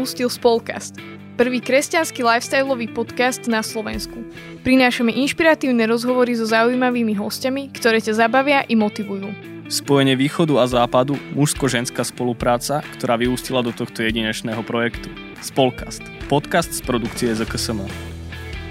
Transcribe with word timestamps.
Práve 0.00 0.08
si 0.08 0.16
si 0.16 0.24
pustil 0.24 0.32
Spolcast, 0.32 0.94
prvý 1.36 1.60
kresťanský 1.60 2.24
lifestyleový 2.24 2.88
podcast 2.88 3.44
na 3.52 3.60
Slovensku. 3.60 4.16
Prinášame 4.64 5.12
inšpiratívne 5.12 5.84
rozhovory 5.84 6.32
so 6.40 6.48
zaujímavými 6.48 7.12
hostiami, 7.20 7.68
ktoré 7.68 8.00
ťa 8.00 8.24
zabavia 8.24 8.64
i 8.64 8.80
motivujú. 8.80 9.28
Spojenie 9.68 10.16
východu 10.16 10.56
a 10.56 10.64
západu, 10.64 11.20
mužsko-ženská 11.36 12.00
spolupráca, 12.00 12.80
ktorá 12.96 13.20
vyústila 13.20 13.60
do 13.60 13.76
tohto 13.76 14.00
jedinečného 14.00 14.64
projektu. 14.64 15.12
Spolkast. 15.44 16.00
Podcast 16.32 16.72
z 16.72 16.80
produkcie 16.80 17.36
ZKSM. 17.36 17.84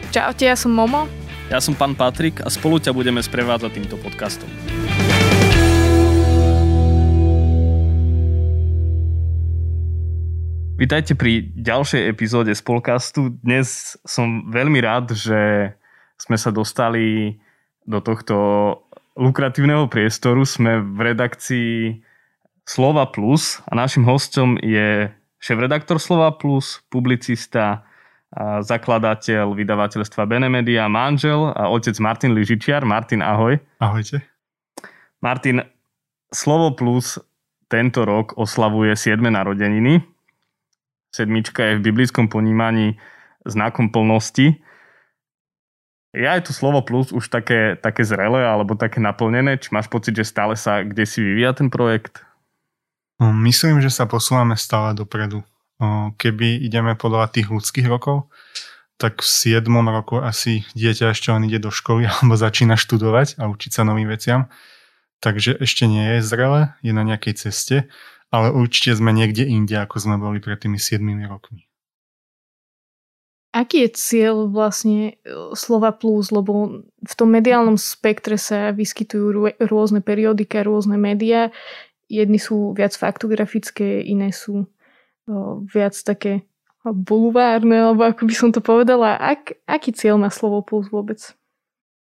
Čaute, 0.10 0.50
ja 0.50 0.58
som 0.58 0.74
Momo. 0.74 1.06
Ja 1.54 1.62
som 1.62 1.78
pán 1.78 1.94
Patrik 1.94 2.42
a 2.42 2.50
spolu 2.50 2.82
ťa 2.82 2.90
budeme 2.90 3.22
sprevádzať 3.22 3.70
týmto 3.78 4.02
podcastom. 4.02 4.50
Vítajte 10.80 11.12
pri 11.12 11.44
ďalšej 11.60 12.08
epizóde 12.08 12.56
Spolkastu. 12.56 13.36
Dnes 13.44 14.00
som 14.08 14.48
veľmi 14.48 14.80
rád, 14.80 15.12
že 15.12 15.76
sme 16.16 16.40
sa 16.40 16.56
dostali 16.56 17.36
do 17.84 18.00
tohto 18.00 18.36
lukratívneho 19.20 19.92
priestoru 19.92 20.48
sme 20.48 20.80
v 20.80 21.00
redakcii 21.12 22.00
Slova 22.64 23.12
Plus 23.12 23.60
a 23.68 23.76
našim 23.76 24.08
hostom 24.08 24.56
je 24.64 25.12
šéf-redaktor 25.44 26.00
Slova 26.00 26.32
Plus, 26.40 26.80
publicista, 26.88 27.84
zakladateľ 28.64 29.52
vydavateľstva 29.52 30.32
Benemedia, 30.32 30.88
manžel 30.88 31.52
a 31.60 31.68
otec 31.76 32.00
Martin 32.00 32.32
Ližičiar. 32.32 32.88
Martin, 32.88 33.20
ahoj. 33.20 33.60
Ahojte. 33.84 34.24
Martin, 35.20 35.60
Slovo 36.32 36.72
Plus 36.72 37.20
tento 37.68 38.08
rok 38.08 38.40
oslavuje 38.40 38.96
7. 38.96 39.20
narodeniny. 39.28 40.16
Sedmička 41.10 41.66
je 41.66 41.78
v 41.82 41.86
biblickom 41.90 42.30
ponímaní 42.30 43.02
znakom 43.46 43.90
plnosti. 43.90 44.62
Je 46.10 46.26
to 46.42 46.54
slovo 46.54 46.82
plus 46.82 47.14
už 47.14 47.30
také, 47.30 47.78
také 47.78 48.02
zrelé 48.02 48.42
alebo 48.42 48.74
také 48.74 48.98
naplnené? 48.98 49.62
Či 49.62 49.70
máš 49.70 49.90
pocit, 49.90 50.18
že 50.18 50.26
stále 50.26 50.58
sa 50.58 50.82
kde 50.82 51.06
si 51.06 51.22
vyvíja 51.22 51.54
ten 51.54 51.70
projekt? 51.70 52.26
No, 53.22 53.30
myslím, 53.46 53.84
že 53.84 53.94
sa 53.94 54.10
posúvame 54.10 54.58
stále 54.58 54.98
dopredu. 54.98 55.46
Keby 56.18 56.66
ideme 56.66 56.98
podľa 56.98 57.30
tých 57.30 57.48
ľudských 57.52 57.88
rokov, 57.88 58.28
tak 59.00 59.24
v 59.24 59.28
7. 59.28 59.64
roku 59.70 60.20
asi 60.20 60.68
dieťa 60.76 61.16
ešte 61.16 61.32
len 61.32 61.48
ide 61.48 61.62
do 61.62 61.72
školy 61.72 62.06
alebo 62.10 62.36
začína 62.36 62.76
študovať 62.76 63.38
a 63.38 63.48
učiť 63.48 63.72
sa 63.72 63.88
novým 63.88 64.10
veciam. 64.10 64.52
Takže 65.20 65.60
ešte 65.60 65.84
nie 65.84 66.16
je 66.16 66.20
zrele, 66.24 66.74
je 66.80 66.96
na 66.96 67.04
nejakej 67.04 67.48
ceste, 67.48 67.92
ale 68.30 68.54
určite 68.54 68.98
sme 68.98 69.14
niekde 69.14 69.46
inde, 69.46 69.74
ako 69.78 69.96
sme 69.98 70.16
boli 70.22 70.38
pred 70.42 70.58
tými 70.62 70.78
7 70.78 71.02
rokmi. 71.26 71.70
Aký 73.50 73.82
je 73.82 73.98
cieľ 73.98 74.46
vlastne 74.46 75.18
e, 75.26 75.34
slova 75.58 75.90
plus, 75.90 76.30
lebo 76.30 76.86
v 76.86 77.14
tom 77.18 77.34
mediálnom 77.34 77.82
spektre 77.82 78.38
sa 78.38 78.70
vyskytujú 78.70 79.58
rôzne 79.58 80.06
periodika, 80.06 80.62
rôzne 80.62 81.02
médiá. 81.02 81.50
Jedni 82.06 82.38
sú 82.38 82.78
viac 82.78 82.94
faktografické, 82.94 84.06
iné 84.06 84.30
sú 84.30 84.70
o, 85.26 85.66
viac 85.66 85.98
také 85.98 86.46
bulvárne, 86.86 87.90
alebo 87.90 88.06
ako 88.06 88.30
by 88.30 88.36
som 88.38 88.50
to 88.54 88.62
povedala. 88.62 89.18
Ak, 89.18 89.58
aký 89.66 89.98
cieľ 89.98 90.22
má 90.22 90.30
slovo 90.30 90.62
plus 90.62 90.86
vôbec? 90.94 91.18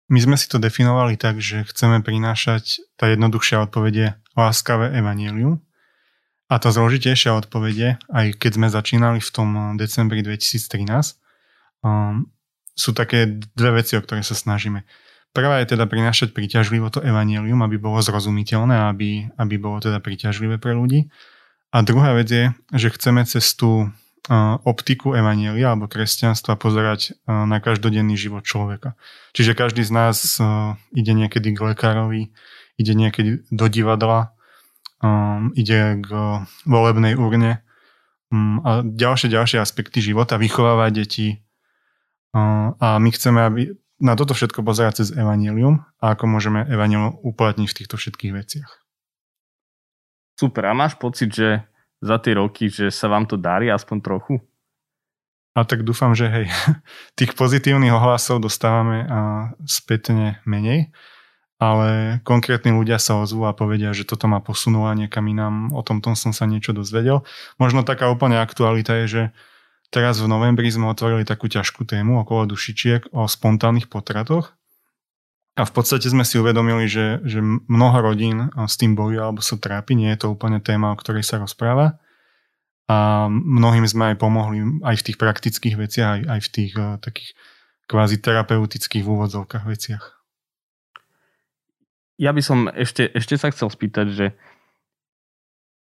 My 0.07 0.23
sme 0.23 0.39
si 0.39 0.47
to 0.47 0.63
definovali 0.63 1.19
tak, 1.19 1.43
že 1.43 1.67
chceme 1.67 1.99
prinášať 2.05 2.95
tá 2.95 3.11
jednoduchšia 3.11 3.67
odpovede 3.67 4.15
láskavé 4.39 4.95
evanílium. 4.95 5.65
A 6.53 6.61
tá 6.61 6.69
zložitejšia 6.69 7.33
odpovede, 7.41 7.97
aj 8.13 8.37
keď 8.37 8.51
sme 8.61 8.69
začínali 8.69 9.19
v 9.19 9.31
tom 9.33 9.49
decembri 9.81 10.21
2013, 10.21 11.17
um, 11.81 12.29
sú 12.77 12.91
také 12.93 13.41
dve 13.57 13.81
veci, 13.81 13.97
o 13.97 14.03
ktoré 14.05 14.21
sa 14.21 14.37
snažíme. 14.37 14.85
Prvá 15.35 15.59
je 15.63 15.75
teda 15.75 15.91
prinášať 15.91 16.31
príťažlivo 16.31 16.95
to 16.95 17.03
evanílium, 17.03 17.59
aby 17.67 17.75
bolo 17.75 17.99
zrozumiteľné, 17.99 18.87
aby, 18.93 19.27
aby 19.35 19.55
bolo 19.59 19.83
teda 19.83 19.99
príťažlivé 19.99 20.63
pre 20.63 20.77
ľudí. 20.79 21.11
A 21.75 21.83
druhá 21.83 22.15
vec 22.15 22.31
je, 22.31 22.45
že 22.71 22.95
chceme 22.95 23.27
cez 23.27 23.43
tú 23.59 23.91
uh, 24.31 24.63
optiku 24.63 25.19
evanielia 25.19 25.75
alebo 25.75 25.91
kresťanstva 25.91 26.55
pozerať 26.55 27.19
uh, 27.27 27.51
na 27.51 27.59
každodenný 27.59 28.15
život 28.15 28.47
človeka. 28.47 28.95
Čiže 29.35 29.59
každý 29.59 29.83
z 29.83 29.91
nás 29.91 30.39
uh, 30.39 30.79
ide 30.95 31.11
niekedy 31.11 31.51
k 31.51 31.75
lekárovi, 31.75 32.31
ide 32.79 32.93
niekedy 32.95 33.43
do 33.51 33.67
divadla, 33.67 34.34
um, 35.01 35.51
ide 35.57 35.99
k 35.99 36.09
volebnej 36.69 37.17
urne 37.17 37.65
um, 38.29 38.61
a 38.63 38.85
ďalšie, 38.85 39.33
ďalšie 39.33 39.59
aspekty 39.59 40.05
života, 40.05 40.37
vychovávať 40.37 40.93
deti, 40.93 41.29
a 42.83 42.99
my 42.99 43.11
chceme, 43.15 43.41
aby 43.47 43.61
na 44.03 44.19
toto 44.19 44.35
všetko 44.35 44.67
pozerať 44.67 45.07
cez 45.07 45.09
evanílium 45.15 45.87
a 46.03 46.19
ako 46.19 46.27
môžeme 46.27 46.67
evanílium 46.67 47.15
uplatniť 47.23 47.69
v 47.71 47.79
týchto 47.79 47.95
všetkých 47.95 48.33
veciach. 48.35 48.71
Super. 50.35 50.67
A 50.67 50.75
máš 50.75 50.99
pocit, 50.99 51.31
že 51.31 51.63
za 52.03 52.19
tie 52.19 52.35
roky, 52.35 52.67
že 52.67 52.91
sa 52.91 53.07
vám 53.07 53.31
to 53.31 53.39
darí 53.39 53.71
aspoň 53.71 53.99
trochu? 54.03 54.43
A 55.55 55.63
tak 55.63 55.87
dúfam, 55.87 56.11
že 56.19 56.27
hej, 56.27 56.47
tých 57.19 57.39
pozitívnych 57.39 57.95
ohlasov 57.95 58.43
dostávame 58.43 59.07
spätne 59.63 60.43
menej, 60.43 60.91
ale 61.59 62.21
konkrétni 62.27 62.75
ľudia 62.75 62.99
sa 62.99 63.21
ozvú 63.23 63.47
a 63.47 63.57
povedia, 63.57 63.95
že 63.95 64.05
toto 64.05 64.27
ma 64.27 64.43
posunulo 64.43 64.91
niekam 64.95 65.25
inám, 65.27 65.71
o 65.73 65.81
tomto 65.87 66.13
som 66.19 66.35
sa 66.35 66.45
niečo 66.45 66.75
dozvedel. 66.75 67.23
Možno 67.57 67.87
taká 67.87 68.11
úplne 68.11 68.43
aktualita 68.43 69.05
je, 69.05 69.07
že 69.07 69.23
Teraz 69.95 70.19
v 70.19 70.27
novembri 70.27 70.67
sme 70.67 70.91
otvorili 70.91 71.23
takú 71.23 71.47
ťažkú 71.47 71.87
tému 71.87 72.27
okolo 72.27 72.51
dušičiek 72.51 73.15
o 73.15 73.31
spontánnych 73.31 73.87
potratoch. 73.87 74.51
A 75.55 75.63
v 75.63 75.71
podstate 75.71 76.11
sme 76.11 76.27
si 76.27 76.35
uvedomili, 76.35 76.91
že, 76.91 77.23
že 77.23 77.39
mnoho 77.71 78.03
rodín 78.03 78.51
s 78.59 78.75
tým 78.75 78.99
bojuje 78.99 79.23
alebo 79.23 79.39
sa 79.39 79.55
trápi. 79.55 79.95
Nie 79.95 80.19
je 80.19 80.27
to 80.27 80.35
úplne 80.35 80.59
téma, 80.59 80.91
o 80.91 80.99
ktorej 80.99 81.23
sa 81.23 81.39
rozpráva. 81.39 82.03
A 82.91 83.31
mnohým 83.31 83.87
sme 83.87 84.13
aj 84.13 84.17
pomohli 84.19 84.67
aj 84.83 84.99
v 84.99 85.05
tých 85.07 85.17
praktických 85.23 85.79
veciach, 85.79 86.11
aj, 86.11 86.21
aj 86.27 86.41
v 86.43 86.49
tých 86.51 86.73
uh, 86.75 86.99
takých 86.99 87.31
kvázi 87.87 88.19
terapeutických 88.19 89.07
v 89.07 89.13
úvodzovkách 89.15 89.63
veciach. 89.63 90.14
Ja 92.21 92.31
by 92.31 92.43
som 92.43 92.59
ešte, 92.71 93.11
ešte 93.11 93.35
sa 93.35 93.51
chcel 93.51 93.69
spýtať, 93.71 94.07
že, 94.15 94.27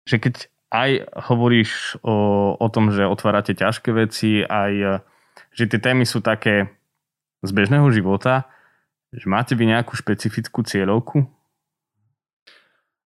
že 0.06 0.16
keď 0.18 0.50
aj 0.74 0.90
hovoríš 1.30 2.02
o, 2.02 2.16
o 2.58 2.68
tom, 2.70 2.90
že 2.90 3.06
otvárate 3.06 3.54
ťažké 3.54 3.94
veci, 3.94 4.42
aj 4.42 5.04
že 5.54 5.70
tie 5.70 5.78
témy 5.78 6.02
sú 6.02 6.18
také 6.18 6.74
z 7.46 7.50
bežného 7.54 7.86
života, 7.94 8.50
že 9.14 9.30
máte 9.30 9.54
vy 9.54 9.70
nejakú 9.70 9.94
špecifickú 9.94 10.66
cieľovku? 10.66 11.30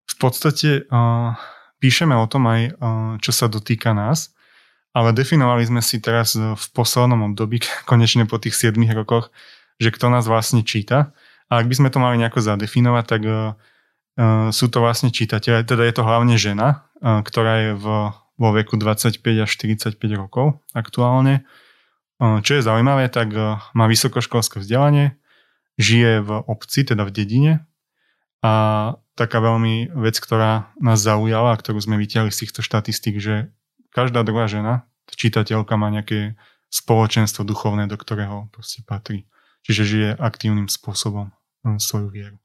V 0.06 0.14
podstate 0.22 0.86
uh, 0.86 1.34
píšeme 1.82 2.14
o 2.14 2.26
tom 2.30 2.46
aj, 2.46 2.62
uh, 2.78 3.14
čo 3.18 3.34
sa 3.34 3.50
dotýka 3.50 3.90
nás, 3.90 4.30
ale 4.94 5.10
definovali 5.10 5.66
sme 5.66 5.82
si 5.82 5.98
teraz 5.98 6.38
v 6.38 6.66
poslednom 6.72 7.34
období, 7.34 7.60
konečne 7.90 8.30
po 8.30 8.38
tých 8.38 8.54
7 8.54 8.78
rokoch, 8.94 9.34
že 9.82 9.90
kto 9.90 10.08
nás 10.08 10.24
vlastne 10.30 10.62
číta. 10.62 11.12
A 11.46 11.62
ak 11.62 11.66
by 11.70 11.74
sme 11.78 11.88
to 11.94 12.02
mali 12.02 12.18
nejako 12.18 12.42
zadefinovať, 12.42 13.04
tak 13.06 13.22
uh, 13.26 13.54
uh, 14.18 14.48
sú 14.50 14.66
to 14.66 14.82
vlastne 14.82 15.14
čítateľe, 15.14 15.62
teda 15.62 15.82
je 15.86 15.94
to 15.94 16.02
hlavne 16.02 16.34
žena, 16.34 16.86
ktorá 16.96 17.54
je 17.60 17.72
v, 17.76 17.86
vo 18.40 18.48
veku 18.56 18.80
25 18.80 19.20
až 19.20 19.50
45 19.52 20.00
rokov 20.16 20.64
aktuálne. 20.72 21.44
Čo 22.16 22.56
je 22.56 22.64
zaujímavé, 22.64 23.12
tak 23.12 23.36
má 23.76 23.84
vysokoškolské 23.84 24.64
vzdelanie, 24.64 25.20
žije 25.76 26.24
v 26.24 26.30
obci, 26.48 26.88
teda 26.88 27.04
v 27.04 27.12
dedine 27.12 27.52
a 28.40 28.52
taká 29.16 29.44
veľmi 29.44 29.92
vec, 29.92 30.16
ktorá 30.16 30.72
nás 30.80 31.04
zaujala 31.04 31.52
a 31.52 31.60
ktorú 31.60 31.76
sme 31.76 32.00
vytiahli 32.00 32.32
z 32.32 32.48
týchto 32.48 32.64
štatistík, 32.64 33.20
že 33.20 33.52
každá 33.92 34.24
druhá 34.24 34.48
žena, 34.48 34.88
čitateľka 35.12 35.76
má 35.76 35.92
nejaké 35.92 36.40
spoločenstvo 36.72 37.44
duchovné, 37.44 37.88
do 37.88 37.96
ktorého 38.00 38.48
proste 38.52 38.80
patrí. 38.84 39.28
Čiže 39.68 39.82
žije 39.84 40.10
aktívnym 40.16 40.72
spôsobom 40.72 41.35
svoju 41.82 42.08
vieru. 42.14 42.36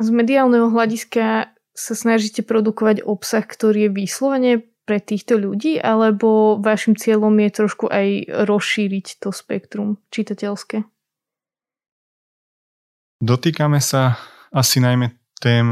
Z 0.00 0.08
mediálneho 0.08 0.72
hľadiska 0.72 1.52
sa 1.76 1.94
snažíte 1.96 2.40
produkovať 2.40 3.04
obsah, 3.04 3.44
ktorý 3.44 3.88
je 3.88 3.90
vyslovene 3.92 4.52
pre 4.88 4.98
týchto 4.98 5.38
ľudí, 5.38 5.78
alebo 5.78 6.58
vašim 6.58 6.98
cieľom 6.98 7.32
je 7.38 7.50
trošku 7.52 7.86
aj 7.86 8.32
rozšíriť 8.48 9.06
to 9.22 9.30
spektrum 9.30 10.02
čitateľské? 10.10 10.82
Dotýkame 13.22 13.78
sa 13.78 14.18
asi 14.50 14.82
najmä 14.82 15.14
tém 15.38 15.70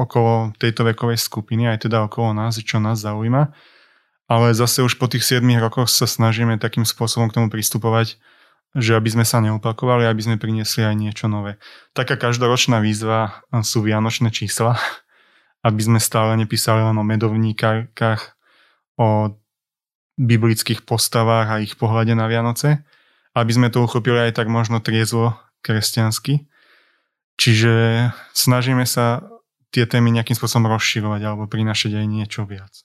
okolo 0.00 0.56
tejto 0.56 0.88
vekovej 0.88 1.20
skupiny, 1.20 1.68
aj 1.68 1.84
teda 1.84 2.08
okolo 2.08 2.32
nás, 2.32 2.56
čo 2.56 2.80
nás 2.80 3.04
zaujíma. 3.04 3.52
ale 4.30 4.54
zase 4.54 4.86
už 4.86 4.94
po 4.94 5.10
tých 5.10 5.26
7 5.26 5.42
rokoch 5.58 5.90
sa 5.90 6.06
snažíme 6.06 6.54
takým 6.62 6.86
spôsobom 6.86 7.26
k 7.26 7.34
tomu 7.34 7.50
pristupovať, 7.50 8.14
že 8.76 8.94
aby 8.94 9.10
sme 9.10 9.24
sa 9.26 9.42
neopakovali, 9.42 10.06
aby 10.06 10.22
sme 10.22 10.36
priniesli 10.38 10.86
aj 10.86 10.94
niečo 10.94 11.26
nové. 11.26 11.58
Taká 11.90 12.14
každoročná 12.14 12.78
výzva 12.78 13.42
sú 13.66 13.82
vianočné 13.82 14.30
čísla, 14.30 14.78
aby 15.68 15.80
sme 15.82 15.98
stále 15.98 16.38
nepísali 16.38 16.80
len 16.86 16.96
o 16.96 17.04
medovníkach, 17.04 18.36
o 19.00 19.34
biblických 20.20 20.84
postavách 20.84 21.46
a 21.48 21.62
ich 21.64 21.80
pohľade 21.80 22.12
na 22.12 22.28
Vianoce, 22.28 22.84
aby 23.32 23.52
sme 23.56 23.72
to 23.72 23.80
uchopili 23.80 24.28
aj 24.28 24.36
tak 24.36 24.52
možno 24.52 24.84
triezvo 24.84 25.32
kresťansky. 25.64 26.44
Čiže 27.40 27.72
snažíme 28.36 28.84
sa 28.84 29.24
tie 29.72 29.88
témy 29.88 30.12
nejakým 30.12 30.36
spôsobom 30.36 30.68
rozširovať 30.68 31.20
alebo 31.24 31.48
prinašať 31.48 32.04
aj 32.04 32.06
niečo 32.06 32.44
viac. 32.44 32.84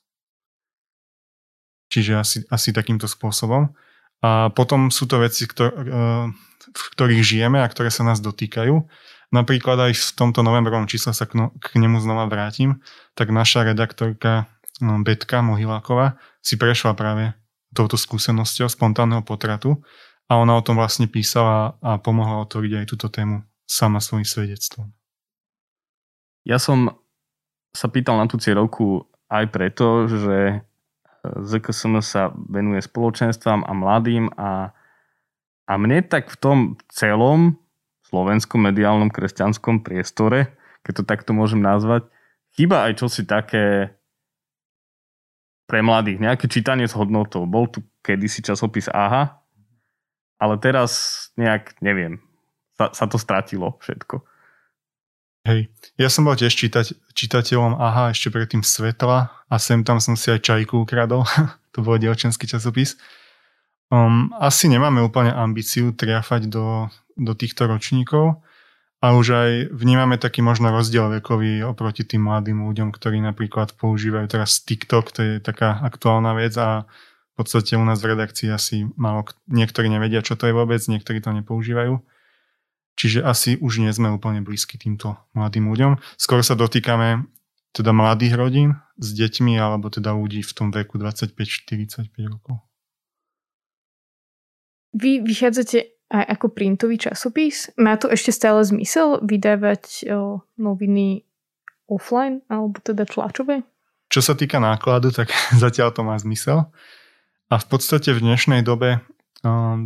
Čiže 1.92 2.14
asi, 2.16 2.38
asi 2.48 2.72
takýmto 2.72 3.12
spôsobom. 3.12 3.76
A 4.26 4.50
potom 4.50 4.90
sú 4.90 5.06
to 5.06 5.22
veci, 5.22 5.46
e, 5.46 5.70
v 6.74 6.84
ktorých 6.98 7.22
žijeme 7.22 7.62
a 7.62 7.70
ktoré 7.70 7.94
sa 7.94 8.02
nás 8.02 8.18
dotýkajú. 8.18 8.74
Napríklad 9.30 9.78
aj 9.78 9.94
v 9.94 10.12
tomto 10.18 10.42
novembrovom 10.42 10.90
čísle 10.90 11.14
sa 11.14 11.30
k, 11.30 11.38
no, 11.38 11.54
k 11.62 11.78
nemu 11.78 12.02
znova 12.02 12.26
vrátim, 12.26 12.82
tak 13.14 13.30
naša 13.30 13.70
redaktorka 13.70 14.50
no, 14.82 14.98
Betka 15.06 15.46
Mohiláková 15.46 16.18
si 16.42 16.58
prešla 16.58 16.98
práve 16.98 17.38
touto 17.76 18.00
skúsenosťou 18.00 18.66
spontánneho 18.72 19.22
potratu 19.22 19.84
a 20.26 20.42
ona 20.42 20.58
o 20.58 20.66
tom 20.66 20.80
vlastne 20.80 21.06
písala 21.06 21.78
a 21.84 22.02
pomohla 22.02 22.42
otvoriť 22.48 22.72
aj 22.82 22.86
túto 22.90 23.08
tému 23.14 23.46
sama 23.70 24.02
svojim 24.02 24.26
svedectvom. 24.26 24.90
Ja 26.46 26.58
som 26.58 26.98
sa 27.76 27.92
pýtal 27.92 28.22
na 28.22 28.26
tú 28.26 28.40
cieľovku 28.40 29.06
aj 29.30 29.46
preto, 29.52 30.08
že 30.08 30.64
ZKSM 31.46 32.02
sa 32.02 32.34
venuje 32.36 32.82
spoločenstvám 32.84 33.66
a 33.66 33.72
mladým 33.72 34.30
a, 34.36 34.76
a 35.66 35.74
mne 35.76 36.06
tak 36.06 36.30
v 36.34 36.38
tom 36.38 36.58
celom 36.92 37.58
slovenskom 38.06 38.62
mediálnom 38.62 39.10
kresťanskom 39.10 39.82
priestore, 39.82 40.54
keď 40.86 40.94
to 41.02 41.04
takto 41.04 41.32
môžem 41.34 41.60
nazvať, 41.60 42.06
chýba 42.54 42.86
aj 42.86 43.02
čosi 43.02 43.26
také 43.26 43.98
pre 45.66 45.82
mladých, 45.82 46.22
nejaké 46.22 46.46
čítanie 46.46 46.86
s 46.86 46.94
hodnotou. 46.94 47.50
Bol 47.50 47.66
tu 47.74 47.82
kedysi 48.06 48.46
časopis 48.46 48.86
AHA, 48.86 49.42
ale 50.38 50.56
teraz 50.62 50.92
nejak, 51.42 51.82
neviem, 51.82 52.22
sa, 52.78 52.94
sa 52.94 53.10
to 53.10 53.18
stratilo 53.18 53.82
všetko. 53.82 54.22
Hej, 55.46 55.70
ja 56.02 56.10
som 56.10 56.26
bol 56.26 56.34
tiež 56.34 56.50
čítať, 56.58 57.14
čitateľom 57.14 57.78
AHA 57.78 58.18
ešte 58.18 58.34
predtým 58.34 58.66
Svetla 58.66 59.30
a 59.30 59.56
sem 59.62 59.86
tam 59.86 60.02
som 60.02 60.18
si 60.18 60.34
aj 60.34 60.42
čajku 60.42 60.82
ukradol. 60.82 61.22
to 61.74 61.86
bol 61.86 62.02
dievčenský 62.02 62.50
časopis. 62.50 62.98
Um, 63.94 64.34
asi 64.42 64.66
nemáme 64.66 65.06
úplne 65.06 65.30
ambíciu 65.30 65.94
triafať 65.94 66.50
do, 66.50 66.90
do 67.14 67.38
týchto 67.38 67.70
ročníkov 67.70 68.42
a 69.06 69.14
už 69.14 69.26
aj 69.38 69.52
vnímame 69.70 70.18
taký 70.18 70.42
možno 70.42 70.74
rozdiel 70.74 71.14
vekový 71.22 71.62
oproti 71.62 72.02
tým 72.02 72.26
mladým 72.26 72.66
ľuďom, 72.66 72.90
ktorí 72.90 73.22
napríklad 73.22 73.78
používajú 73.78 74.26
teraz 74.26 74.66
TikTok, 74.66 75.14
to 75.14 75.20
je 75.22 75.34
taká 75.46 75.78
aktuálna 75.86 76.34
vec 76.34 76.58
a 76.58 76.90
v 76.90 77.34
podstate 77.38 77.78
u 77.78 77.86
nás 77.86 78.02
v 78.02 78.18
redakcii 78.18 78.50
asi 78.50 78.90
málo, 78.98 79.30
niektorí 79.46 79.94
nevedia, 79.94 80.26
čo 80.26 80.34
to 80.34 80.50
je 80.50 80.58
vôbec, 80.58 80.82
niektorí 80.90 81.22
to 81.22 81.30
nepoužívajú. 81.30 82.02
Čiže 82.96 83.28
asi 83.28 83.60
už 83.60 83.84
nie 83.84 83.92
sme 83.92 84.12
úplne 84.12 84.40
blízki 84.40 84.80
týmto 84.80 85.20
mladým 85.36 85.68
ľuďom. 85.68 86.00
Skôr 86.16 86.40
sa 86.42 86.56
dotýkame 86.56 87.28
teda 87.76 87.92
mladých 87.92 88.40
rodín 88.40 88.80
s 88.96 89.12
deťmi 89.12 89.60
alebo 89.60 89.92
teda 89.92 90.16
ľudí 90.16 90.40
v 90.40 90.52
tom 90.56 90.72
veku 90.72 90.96
25-45 90.96 92.08
rokov. 92.32 92.64
Vy 94.96 95.20
vychádzate 95.28 96.08
aj 96.08 96.26
ako 96.40 96.56
printový 96.56 96.96
časopis. 96.96 97.68
Má 97.76 98.00
to 98.00 98.08
ešte 98.08 98.32
stále 98.32 98.64
zmysel 98.64 99.20
vydávať 99.20 100.08
o, 100.08 100.40
noviny 100.56 101.28
offline 101.92 102.48
alebo 102.48 102.80
teda 102.80 103.04
tlačové? 103.04 103.68
Čo 104.08 104.22
sa 104.24 104.34
týka 104.40 104.64
nákladu, 104.64 105.12
tak 105.12 105.36
zatiaľ 105.64 105.92
to 105.92 106.08
má 106.08 106.16
zmysel. 106.16 106.72
A 107.52 107.60
v 107.60 107.66
podstate 107.68 108.16
v 108.16 108.24
dnešnej 108.24 108.64
dobe 108.64 109.04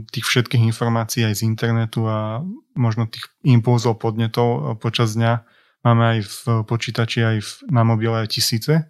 tých 0.10 0.26
všetkých 0.26 0.64
informácií 0.72 1.28
aj 1.28 1.44
z 1.44 1.46
internetu 1.46 2.08
a 2.08 2.44
možno 2.80 3.12
tých 3.12 3.28
impulzov, 3.44 4.00
podnetov 4.00 4.48
eh, 4.48 4.62
počas 4.80 5.16
dňa 5.16 5.44
máme 5.84 6.04
aj 6.16 6.20
v 6.28 6.40
počítači, 6.68 7.20
aj 7.24 7.38
v, 7.40 7.50
na 7.72 7.88
mobile 7.88 8.16
aj 8.20 8.36
tisíce. 8.36 8.88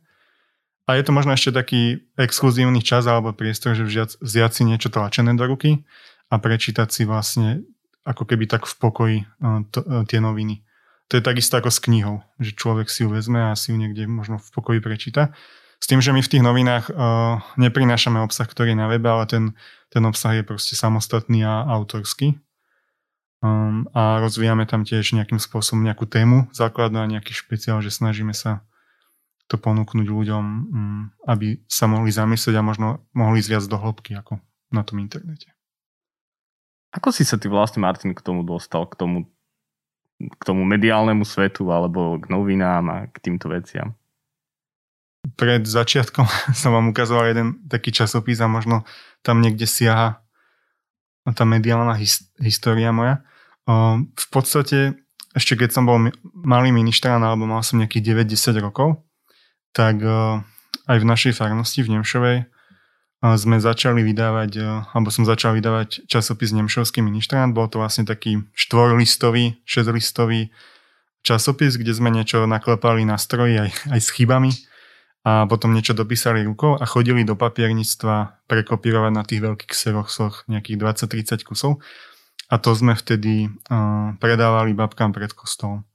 A 0.89 0.97
je 0.97 1.05
to 1.05 1.13
možno 1.13 1.37
ešte 1.37 1.53
taký 1.53 2.01
exkluzívny 2.17 2.81
čas 2.81 3.05
alebo 3.05 3.29
priestor, 3.29 3.77
že 3.77 3.85
vziať, 3.85 4.09
vziať 4.25 4.51
si 4.57 4.63
niečo 4.65 4.89
tlačené 4.89 5.37
do 5.37 5.45
ruky 5.45 5.85
a 6.33 6.41
prečítať 6.41 6.89
si 6.89 7.05
vlastne 7.05 7.61
ako 8.09 8.25
keby 8.25 8.49
tak 8.49 8.65
v 8.65 8.73
pokoji 8.77 9.17
eh, 9.25 9.59
to, 9.73 9.79
eh, 9.85 10.05
tie 10.05 10.21
noviny. 10.21 10.65
To 11.09 11.17
je 11.17 11.25
takisto 11.25 11.57
ako 11.57 11.73
s 11.73 11.81
knihou, 11.81 12.21
že 12.37 12.53
človek 12.53 12.85
si 12.85 13.01
ju 13.01 13.09
vezme 13.09 13.49
a 13.49 13.57
si 13.57 13.73
ju 13.73 13.77
niekde 13.81 14.05
možno 14.05 14.37
v 14.37 14.49
pokoji 14.53 14.77
prečíta. 14.77 15.33
S 15.79 15.89
tým, 15.89 16.03
že 16.03 16.13
my 16.13 16.21
v 16.21 16.29
tých 16.29 16.43
novinách 16.43 16.91
uh, 16.91 17.41
neprinášame 17.57 18.19
obsah, 18.21 18.45
ktorý 18.45 18.75
je 18.75 18.81
na 18.83 18.91
webe, 18.91 19.09
ale 19.09 19.25
ten, 19.25 19.43
ten 19.89 20.05
obsah 20.05 20.37
je 20.37 20.43
proste 20.45 20.77
samostatný 20.77 21.45
a 21.45 21.65
autorský. 21.65 22.37
Um, 23.39 23.87
a 23.95 24.19
rozvíjame 24.19 24.67
tam 24.67 24.83
tiež 24.83 25.15
nejakým 25.15 25.39
spôsobom 25.39 25.79
nejakú 25.79 26.03
tému 26.03 26.51
základnú 26.51 26.99
a 26.99 27.07
nejaký 27.07 27.31
špeciál, 27.31 27.79
že 27.79 27.87
snažíme 27.87 28.35
sa 28.35 28.67
to 29.47 29.55
ponúknuť 29.55 30.05
ľuďom, 30.11 30.43
um, 30.43 31.03
aby 31.23 31.63
sa 31.65 31.87
mohli 31.87 32.11
zamyslieť 32.11 32.55
a 32.59 32.67
možno 32.67 32.87
mohli 33.15 33.39
ísť 33.39 33.49
viac 33.49 33.65
do 33.65 33.79
hĺbky 33.79 34.11
ako 34.19 34.43
na 34.75 34.83
tom 34.83 34.99
internete. 34.99 35.49
Ako 36.93 37.13
si 37.13 37.21
sa 37.23 37.37
ty 37.37 37.47
vlastne, 37.47 37.81
Martin, 37.81 38.11
k 38.13 38.21
tomu 38.21 38.41
dostal, 38.41 38.85
k 38.89 38.97
tomu, 38.97 39.29
k 40.19 40.41
tomu 40.43 40.65
mediálnemu 40.65 41.21
svetu 41.21 41.69
alebo 41.69 42.17
k 42.17 42.27
novinám 42.27 42.85
a 42.89 42.97
k 43.07 43.17
týmto 43.23 43.49
veciam? 43.49 43.95
Pred 45.35 45.63
začiatkom 45.67 46.25
som 46.59 46.71
vám 46.71 46.91
ukazoval 46.91 47.31
jeden 47.31 47.59
taký 47.67 47.91
časopis 47.91 48.39
a 48.39 48.47
možno 48.47 48.87
tam 49.23 49.43
niekde 49.43 49.67
siaha 49.67 50.23
tá 51.29 51.45
mediálna 51.45 51.93
his, 51.99 52.25
história 52.41 52.89
moja. 52.89 53.21
O, 53.69 54.01
v 54.01 54.27
podstate 54.33 54.97
ešte 55.37 55.53
keď 55.53 55.69
som 55.69 55.85
bol 55.85 56.09
malý 56.33 56.73
ministrán 56.73 57.21
alebo 57.21 57.45
mal 57.45 57.61
som 57.61 57.77
nejakých 57.77 58.25
9-10 58.25 58.65
rokov, 58.65 59.05
tak 59.75 60.01
o, 60.01 60.41
aj 60.89 60.97
v 60.97 61.05
našej 61.05 61.37
farnosti 61.37 61.85
v 61.85 61.99
Nemšovej 61.99 62.37
o, 62.41 63.37
sme 63.37 63.61
začali 63.61 64.01
vydávať, 64.01 64.51
o, 64.57 64.89
alebo 64.89 65.13
som 65.13 65.27
začal 65.27 65.53
vydávať 65.53 66.09
časopis 66.09 66.49
Nemšovský 66.49 67.05
ministrán. 67.05 67.53
Bol 67.53 67.69
to 67.69 67.77
vlastne 67.77 68.09
taký 68.09 68.41
štvorlistový, 68.57 69.61
šesťlistový 69.69 70.49
časopis, 71.21 71.77
kde 71.77 71.93
sme 71.93 72.09
niečo 72.09 72.47
naklepali 72.49 73.05
na 73.05 73.21
stroji 73.21 73.69
aj, 73.69 73.69
aj 73.93 73.99
s 74.01 74.09
chybami 74.15 74.49
a 75.27 75.43
potom 75.51 75.75
niečo 75.75 75.91
dopísali 75.91 76.47
rukou 76.47 76.79
a 76.79 76.85
chodili 76.87 77.27
do 77.27 77.35
papierníctva 77.35 78.47
prekopírovať 78.47 79.11
na 79.11 79.23
tých 79.27 79.43
veľkých 79.43 79.73
xeroxoch 79.75 80.47
nejakých 80.47 80.79
20-30 80.79 81.43
kusov. 81.43 81.83
A 82.49 82.55
to 82.57 82.73
sme 82.73 82.95
vtedy 82.95 83.51
uh, 83.69 84.15
predávali 84.17 84.73
babkám 84.73 85.11
pred 85.11 85.29
kostolom. 85.35 85.85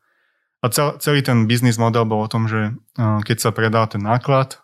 A 0.62 0.70
cel, 0.70 0.96
celý 1.00 1.24
ten 1.24 1.50
biznis 1.50 1.80
model 1.80 2.06
bol 2.06 2.24
o 2.24 2.30
tom, 2.30 2.46
že 2.46 2.76
uh, 2.76 3.20
keď 3.24 3.36
sa 3.42 3.50
predal 3.50 3.88
ten 3.88 4.04
náklad, 4.04 4.60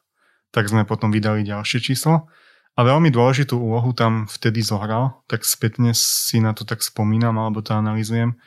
tak 0.52 0.68
sme 0.68 0.86
potom 0.86 1.10
vydali 1.10 1.42
ďalšie 1.42 1.80
číslo. 1.80 2.30
A 2.78 2.86
veľmi 2.86 3.10
dôležitú 3.10 3.58
úlohu 3.58 3.90
tam 3.90 4.30
vtedy 4.30 4.62
zohral, 4.62 5.24
tak 5.26 5.42
spätne 5.42 5.90
si 5.96 6.38
na 6.38 6.54
to 6.54 6.62
tak 6.62 6.84
spomínam, 6.84 7.34
alebo 7.34 7.60
to 7.60 7.74
analizujem, 7.74 8.38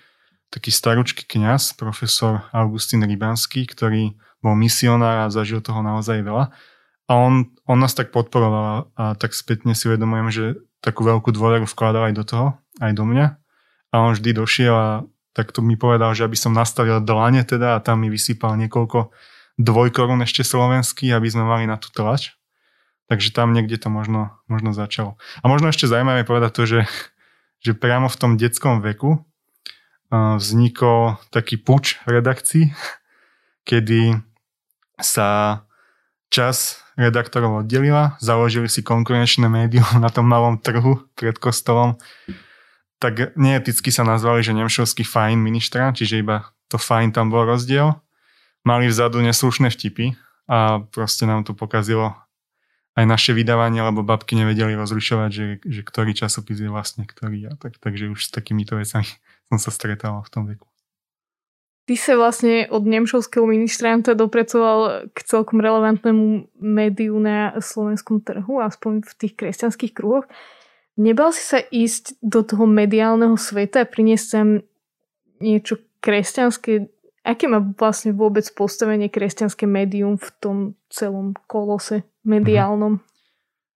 taký 0.48 0.72
staručký 0.72 1.28
kňaz, 1.28 1.76
profesor 1.76 2.48
Augustín 2.56 3.04
Rybanský, 3.04 3.68
ktorý 3.68 4.16
bol 4.44 4.60
misionár 4.60 5.26
a 5.26 5.34
zažil 5.34 5.64
toho 5.64 5.80
naozaj 5.80 6.20
veľa. 6.20 6.52
A 7.08 7.12
on, 7.16 7.56
on 7.64 7.80
nás 7.80 7.96
tak 7.96 8.12
podporoval 8.12 8.92
a 8.96 9.16
tak 9.16 9.32
spätne 9.32 9.72
si 9.72 9.88
uvedomujem, 9.88 10.28
že 10.30 10.46
takú 10.84 11.08
veľkú 11.08 11.32
dôveru 11.32 11.64
vkladal 11.64 12.12
aj 12.12 12.16
do 12.20 12.24
toho, 12.28 12.48
aj 12.84 12.92
do 12.92 13.08
mňa. 13.08 13.40
A 13.92 13.96
on 14.04 14.12
vždy 14.16 14.36
došiel 14.36 14.76
a 14.76 14.90
tak 15.32 15.56
to 15.56 15.64
mi 15.64 15.80
povedal, 15.80 16.14
že 16.14 16.28
aby 16.28 16.38
som 16.38 16.54
nastavil 16.54 17.00
dlane 17.00 17.42
teda 17.48 17.80
a 17.80 17.84
tam 17.84 18.04
mi 18.04 18.12
vysypal 18.12 18.60
niekoľko 18.60 19.10
dvojkorún 19.58 20.22
ešte 20.22 20.44
slovenský, 20.46 21.10
aby 21.16 21.28
sme 21.32 21.48
mali 21.48 21.66
na 21.66 21.80
tú 21.80 21.90
tlač. 21.90 22.36
Takže 23.08 23.36
tam 23.36 23.52
niekde 23.52 23.80
to 23.80 23.92
možno, 23.92 24.36
možno 24.48 24.72
začalo. 24.72 25.20
A 25.44 25.46
možno 25.52 25.70
ešte 25.70 25.90
zaujímavé 25.90 26.24
povedať 26.24 26.52
to, 26.56 26.64
že, 26.66 26.82
že 27.66 27.72
priamo 27.76 28.08
v 28.08 28.20
tom 28.20 28.32
detskom 28.40 28.80
veku 28.80 29.24
vznikol 30.14 31.18
taký 31.34 31.58
puč 31.58 31.98
v 32.06 32.22
redakcii, 32.22 32.66
kedy 33.68 34.18
sa 35.02 35.62
čas 36.34 36.82
redaktorov 36.98 37.66
oddelila, 37.66 38.18
založili 38.22 38.70
si 38.70 38.86
konkurenčné 38.86 39.50
médium 39.50 39.86
na 39.98 40.10
tom 40.10 40.30
malom 40.30 40.58
trhu 40.62 41.02
pred 41.18 41.38
kostolom, 41.38 41.98
tak 43.02 43.36
neeticky 43.36 43.92
sa 43.92 44.08
nazvali, 44.08 44.46
že 44.46 44.56
Nemšovský 44.56 45.04
fajn 45.04 45.38
ministra, 45.38 45.92
čiže 45.92 46.24
iba 46.24 46.48
to 46.72 46.80
fajn 46.80 47.12
tam 47.12 47.28
bol 47.30 47.44
rozdiel. 47.44 48.00
Mali 48.64 48.88
vzadu 48.88 49.20
neslušné 49.20 49.70
vtipy 49.76 50.16
a 50.48 50.82
proste 50.88 51.28
nám 51.28 51.44
to 51.44 51.52
pokazilo 51.52 52.16
aj 52.94 53.06
naše 53.10 53.32
vydávanie, 53.34 53.82
lebo 53.82 54.06
babky 54.06 54.38
nevedeli 54.38 54.78
rozlišovať, 54.78 55.30
že, 55.34 55.46
že 55.66 55.82
ktorý 55.82 56.14
časopis 56.14 56.62
je 56.62 56.70
vlastne 56.70 57.04
ktorý. 57.04 57.52
A 57.52 57.54
tak, 57.58 57.82
takže 57.82 58.08
už 58.08 58.30
s 58.30 58.32
takýmito 58.32 58.78
vecami 58.78 59.06
som 59.50 59.58
sa 59.60 59.70
stretal 59.70 60.22
v 60.24 60.30
tom 60.32 60.44
veku. 60.48 60.73
Ty 61.84 61.96
sa 62.00 62.16
vlastne 62.16 62.64
od 62.72 62.88
nemšovského 62.88 63.44
ministranta 63.44 64.16
dopracoval 64.16 65.12
k 65.12 65.18
celkom 65.28 65.60
relevantnému 65.60 66.56
médiu 66.64 67.20
na 67.20 67.60
slovenskom 67.60 68.24
trhu, 68.24 68.64
aspoň 68.64 69.04
v 69.04 69.14
tých 69.20 69.34
kresťanských 69.36 69.92
kruhoch. 69.92 70.24
Nebal 70.96 71.36
si 71.36 71.44
sa 71.44 71.60
ísť 71.60 72.24
do 72.24 72.40
toho 72.40 72.64
mediálneho 72.64 73.36
sveta 73.36 73.84
a 73.84 73.90
priniesť 73.90 74.26
sem 74.26 74.48
niečo 75.44 75.84
kresťanské? 76.00 76.88
Aké 77.28 77.52
má 77.52 77.60
vlastne 77.60 78.16
vôbec 78.16 78.48
postavenie 78.56 79.12
kresťanské 79.12 79.68
médium 79.68 80.16
v 80.16 80.30
tom 80.40 80.58
celom 80.88 81.36
kolose 81.52 82.08
mediálnom? 82.24 83.04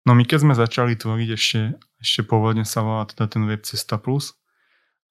No 0.04 0.12
my 0.12 0.24
keď 0.28 0.44
sme 0.44 0.60
začali 0.60 1.00
tvoriť 1.00 1.30
ešte, 1.32 1.60
ešte 2.04 2.22
pôvodne 2.28 2.68
sa 2.68 2.84
volá 2.84 3.08
teda 3.08 3.32
ten 3.32 3.48
web 3.48 3.64
Cesta 3.64 3.96
Plus, 3.96 4.36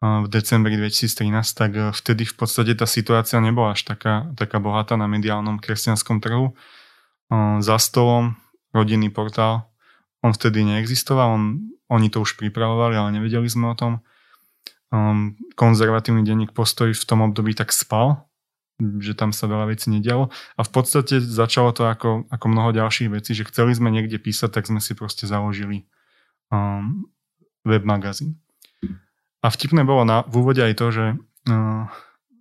v 0.03 0.27
decembri 0.27 0.75
2013, 0.75 1.31
tak 1.55 1.71
e, 1.79 1.95
vtedy 1.95 2.27
v 2.27 2.35
podstate 2.35 2.75
tá 2.75 2.91
situácia 2.91 3.39
nebola 3.39 3.79
až 3.79 3.87
taká, 3.87 4.35
taká 4.35 4.59
bohatá 4.59 4.99
na 4.99 5.07
mediálnom 5.07 5.63
kresťanskom 5.63 6.19
trhu. 6.19 6.51
E, 6.51 6.55
za 7.63 7.79
stolom 7.79 8.35
rodinný 8.75 9.15
portál, 9.15 9.71
on 10.27 10.35
vtedy 10.35 10.67
neexistoval, 10.67 11.39
on, 11.39 11.71
oni 11.87 12.11
to 12.11 12.19
už 12.19 12.35
pripravovali, 12.35 12.99
ale 12.99 13.15
nevedeli 13.15 13.47
sme 13.47 13.71
o 13.71 13.79
tom. 13.79 14.03
Um, 14.93 15.41
konzervatívny 15.57 16.21
denník 16.21 16.53
postoj 16.53 16.93
v 16.93 17.05
tom 17.09 17.25
období 17.25 17.57
tak 17.57 17.73
spal, 17.73 18.29
že 18.77 19.17
tam 19.17 19.33
sa 19.33 19.49
veľa 19.49 19.73
vecí 19.73 19.89
nedialo. 19.89 20.29
A 20.59 20.61
v 20.67 20.71
podstate 20.73 21.17
začalo 21.17 21.73
to 21.73 21.89
ako, 21.89 22.29
ako 22.29 22.47
mnoho 22.49 22.77
ďalších 22.77 23.09
vecí, 23.09 23.33
že 23.33 23.49
chceli 23.49 23.73
sme 23.73 23.89
niekde 23.89 24.21
písať, 24.21 24.53
tak 24.53 24.69
sme 24.69 24.85
si 24.85 24.93
proste 24.93 25.25
založili 25.25 25.89
um, 26.53 27.09
web 27.65 27.89
magazín. 27.89 28.37
A 29.43 29.51
vtipné 29.51 29.83
bolo 29.83 30.07
na, 30.07 30.23
v 30.31 30.39
úvode 30.39 30.63
aj 30.63 30.75
to, 30.79 30.87
že 30.95 31.05
uh, 31.19 31.85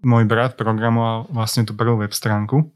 môj 0.06 0.24
brat 0.30 0.54
programoval 0.54 1.34
vlastne 1.34 1.66
tú 1.66 1.74
prvú 1.74 1.98
web 2.02 2.14
stránku 2.14 2.70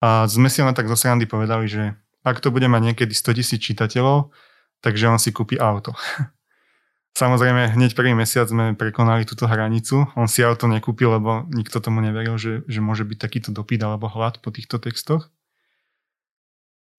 a 0.00 0.28
sme 0.28 0.52
si 0.52 0.60
len 0.60 0.76
tak 0.76 0.88
zo 0.88 0.96
srandy 0.96 1.24
povedali, 1.24 1.68
že 1.68 1.96
ak 2.26 2.42
to 2.42 2.52
bude 2.52 2.66
mať 2.68 2.92
niekedy 2.92 3.12
100 3.16 3.38
tisíc 3.38 3.60
čitateľov, 3.64 4.34
takže 4.84 5.08
on 5.08 5.16
si 5.16 5.32
kúpi 5.32 5.56
auto. 5.56 5.96
Samozrejme, 7.20 7.72
hneď 7.72 7.96
prvý 7.96 8.12
mesiac 8.12 8.44
sme 8.44 8.76
prekonali 8.76 9.24
túto 9.24 9.48
hranicu. 9.48 10.04
On 10.20 10.28
si 10.28 10.44
auto 10.44 10.68
nekúpil, 10.68 11.16
lebo 11.16 11.48
nikto 11.48 11.80
tomu 11.80 12.04
neveril, 12.04 12.36
že, 12.36 12.60
že 12.68 12.84
môže 12.84 13.08
byť 13.08 13.16
takýto 13.16 13.50
dopyt 13.56 13.80
alebo 13.80 14.12
hlad 14.12 14.36
po 14.44 14.52
týchto 14.52 14.76
textoch. 14.76 15.32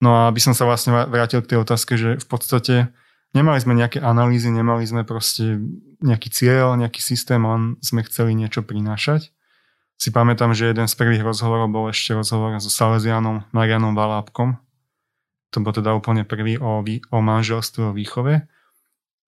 No 0.02 0.18
a 0.18 0.20
aby 0.26 0.42
som 0.42 0.58
sa 0.58 0.66
vlastne 0.66 1.06
vrátil 1.06 1.38
k 1.38 1.54
tej 1.54 1.58
otázke, 1.62 1.94
že 1.94 2.18
v 2.18 2.26
podstate 2.26 2.90
Nemali 3.38 3.62
sme 3.62 3.78
nejaké 3.78 4.02
analýzy, 4.02 4.50
nemali 4.50 4.82
sme 4.82 5.06
proste 5.06 5.62
nejaký 6.02 6.26
cieľ, 6.34 6.74
nejaký 6.74 6.98
systém, 6.98 7.38
len 7.38 7.78
sme 7.78 8.02
chceli 8.02 8.34
niečo 8.34 8.66
prinášať. 8.66 9.30
Si 9.94 10.10
pamätám, 10.10 10.58
že 10.58 10.74
jeden 10.74 10.90
z 10.90 10.94
prvých 10.98 11.22
rozhovorov 11.22 11.70
bol 11.70 11.86
ešte 11.86 12.18
rozhovor 12.18 12.58
so 12.58 12.66
Salesianom 12.66 13.46
Marianom 13.54 13.94
Valápkom. 13.94 14.58
To 15.54 15.58
bol 15.62 15.70
teda 15.70 15.94
úplne 15.94 16.26
prvý 16.26 16.58
o, 16.58 16.82
o 16.82 17.18
manželstve, 17.22 17.94
o 17.94 17.94
výchove. 17.94 18.42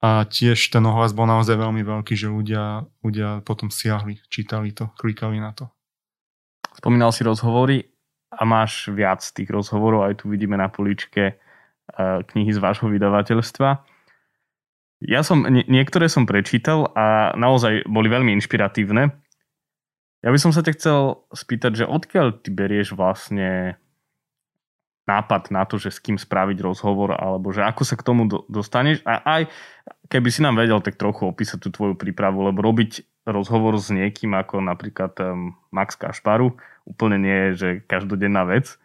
A 0.02 0.26
tiež 0.26 0.59
ten 0.75 0.83
ohlas 0.83 1.14
bol 1.14 1.31
naozaj 1.31 1.55
veľmi 1.55 1.87
veľký, 1.87 2.19
že 2.19 2.26
ľudia, 2.26 2.83
ľudia 3.07 3.47
potom 3.47 3.71
siahli, 3.71 4.19
čítali 4.26 4.75
to, 4.75 4.90
klikali 4.99 5.38
na 5.38 5.55
to. 5.55 5.71
Spomínal 6.75 7.14
si 7.14 7.23
rozhovory 7.23 7.87
a 8.35 8.43
máš 8.43 8.90
viac 8.90 9.23
tých 9.23 9.47
rozhovorov, 9.47 10.11
aj 10.11 10.25
tu 10.25 10.35
vidíme 10.35 10.59
na 10.59 10.67
poličke 10.67 11.38
eh, 11.38 12.19
knihy 12.26 12.50
z 12.50 12.59
vášho 12.59 12.90
vydavateľstva. 12.90 13.90
Ja 15.00 15.25
som, 15.25 15.49
niektoré 15.49 16.12
som 16.12 16.28
prečítal 16.28 16.92
a 16.92 17.33
naozaj 17.33 17.88
boli 17.88 18.12
veľmi 18.12 18.37
inšpiratívne. 18.37 19.16
Ja 20.21 20.28
by 20.28 20.37
som 20.37 20.52
sa 20.52 20.61
ťa 20.61 20.76
chcel 20.76 20.99
spýtať, 21.33 21.85
že 21.85 21.88
odkiaľ 21.88 22.45
ty 22.45 22.52
berieš 22.52 22.92
vlastne 22.92 23.80
nápad 25.09 25.49
na 25.49 25.64
to, 25.64 25.80
že 25.80 25.97
s 25.97 25.99
kým 25.99 26.21
spraviť 26.21 26.61
rozhovor, 26.61 27.16
alebo 27.16 27.50
že 27.50 27.64
ako 27.64 27.83
sa 27.83 27.97
k 27.97 28.04
tomu 28.04 28.28
do, 28.28 28.45
dostaneš 28.47 29.00
a 29.09 29.25
aj 29.40 29.42
keby 30.12 30.28
si 30.28 30.45
nám 30.45 30.61
vedel 30.61 30.78
tak 30.85 31.00
trochu 31.00 31.26
opísať 31.26 31.59
tú 31.64 31.69
tvoju 31.73 31.97
prípravu, 31.97 32.45
lebo 32.47 32.61
robiť 32.61 33.25
rozhovor 33.26 33.80
s 33.80 33.90
niekým 33.90 34.37
ako 34.37 34.61
napríklad 34.61 35.16
Max 35.73 35.97
Kašparu 35.97 36.54
úplne 36.85 37.16
nie 37.16 37.38
je, 37.49 37.50
že 37.57 37.69
každodenná 37.88 38.45
vec, 38.47 38.76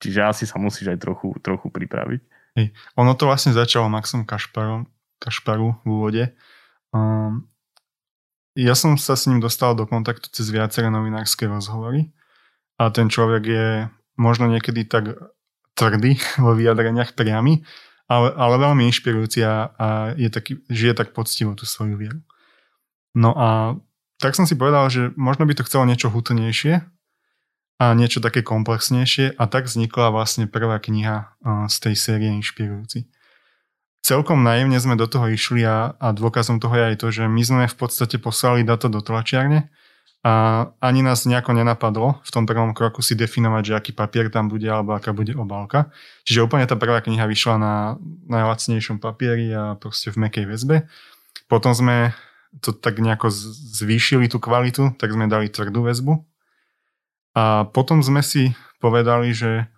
čiže 0.00 0.20
asi 0.24 0.44
sa 0.48 0.56
musíš 0.56 0.96
aj 0.96 0.98
trochu, 1.04 1.36
trochu 1.44 1.68
pripraviť. 1.70 2.20
Hej. 2.54 2.66
Ono 2.98 3.12
to 3.18 3.26
vlastne 3.26 3.50
začalo 3.50 3.90
Maxom 3.90 4.22
Kašparom, 4.22 4.86
Kašparu 5.24 5.80
v 5.80 5.86
úvode. 5.88 6.24
Um, 6.92 7.48
ja 8.52 8.76
som 8.76 9.00
sa 9.00 9.16
s 9.16 9.24
ním 9.24 9.40
dostal 9.40 9.72
do 9.72 9.88
kontaktu 9.88 10.28
cez 10.28 10.52
viaceré 10.52 10.92
novinárske 10.92 11.48
rozhovory 11.48 12.12
a 12.76 12.92
ten 12.92 13.08
človek 13.08 13.42
je 13.48 13.66
možno 14.20 14.46
niekedy 14.46 14.84
tak 14.84 15.16
tvrdý 15.74 16.20
vo 16.44 16.52
vyjadreniach 16.52 17.16
priamy, 17.16 17.64
ale, 18.06 18.30
ale 18.36 18.54
veľmi 18.60 18.84
inšpirujúci 18.92 19.40
a, 19.42 19.72
a 19.74 19.86
je 20.14 20.28
taký, 20.28 20.60
žije 20.68 20.92
tak 20.92 21.16
poctivo 21.16 21.56
tú 21.56 21.64
svoju 21.64 21.96
vieru. 21.96 22.20
No 23.16 23.32
a 23.32 23.80
tak 24.20 24.36
som 24.38 24.46
si 24.46 24.54
povedal, 24.54 24.86
že 24.92 25.10
možno 25.18 25.48
by 25.48 25.54
to 25.56 25.66
chcelo 25.66 25.88
niečo 25.88 26.12
hutnejšie 26.12 26.84
a 27.82 27.84
niečo 27.96 28.22
také 28.22 28.46
komplexnejšie 28.46 29.34
a 29.34 29.44
tak 29.50 29.66
vznikla 29.66 30.14
vlastne 30.14 30.46
prvá 30.46 30.78
kniha 30.78 31.34
z 31.66 31.76
tej 31.82 31.94
série 31.98 32.30
Inšpirujúci 32.30 33.10
celkom 34.04 34.44
naivne 34.44 34.76
sme 34.76 35.00
do 35.00 35.08
toho 35.08 35.32
išli 35.32 35.64
a, 35.64 35.96
a 35.96 36.12
dôkazom 36.12 36.60
toho 36.60 36.76
je 36.76 36.84
aj 36.92 36.96
to, 37.00 37.08
že 37.08 37.24
my 37.24 37.40
sme 37.40 37.64
v 37.64 37.76
podstate 37.80 38.20
poslali 38.20 38.60
data 38.60 38.92
do 38.92 39.00
tlačiarne 39.00 39.72
a 40.24 40.32
ani 40.80 41.00
nás 41.04 41.24
nejako 41.24 41.56
nenapadlo 41.56 42.20
v 42.20 42.30
tom 42.32 42.44
prvom 42.44 42.76
kroku 42.76 43.00
si 43.00 43.16
definovať, 43.16 43.62
že 43.64 43.76
aký 43.76 43.92
papier 43.96 44.28
tam 44.28 44.52
bude 44.52 44.68
alebo 44.68 44.96
aká 44.96 45.16
bude 45.16 45.32
obálka. 45.36 45.92
Čiže 46.28 46.44
úplne 46.44 46.68
tá 46.68 46.76
prvá 46.76 47.00
kniha 47.00 47.24
vyšla 47.24 47.56
na 47.56 47.74
najlacnejšom 48.28 49.00
papieri 49.00 49.52
a 49.52 49.76
proste 49.76 50.12
v 50.12 50.28
mekej 50.28 50.48
väzbe. 50.48 50.88
Potom 51.48 51.76
sme 51.76 52.16
to 52.64 52.72
tak 52.72 53.00
nejako 53.00 53.28
zvýšili 53.76 54.28
tú 54.32 54.40
kvalitu, 54.40 54.96
tak 54.96 55.12
sme 55.12 55.28
dali 55.28 55.52
tvrdú 55.52 55.84
väzbu. 55.84 56.24
A 57.36 57.68
potom 57.68 58.00
sme 58.00 58.24
si 58.24 58.56
povedali, 58.80 59.36
že 59.36 59.68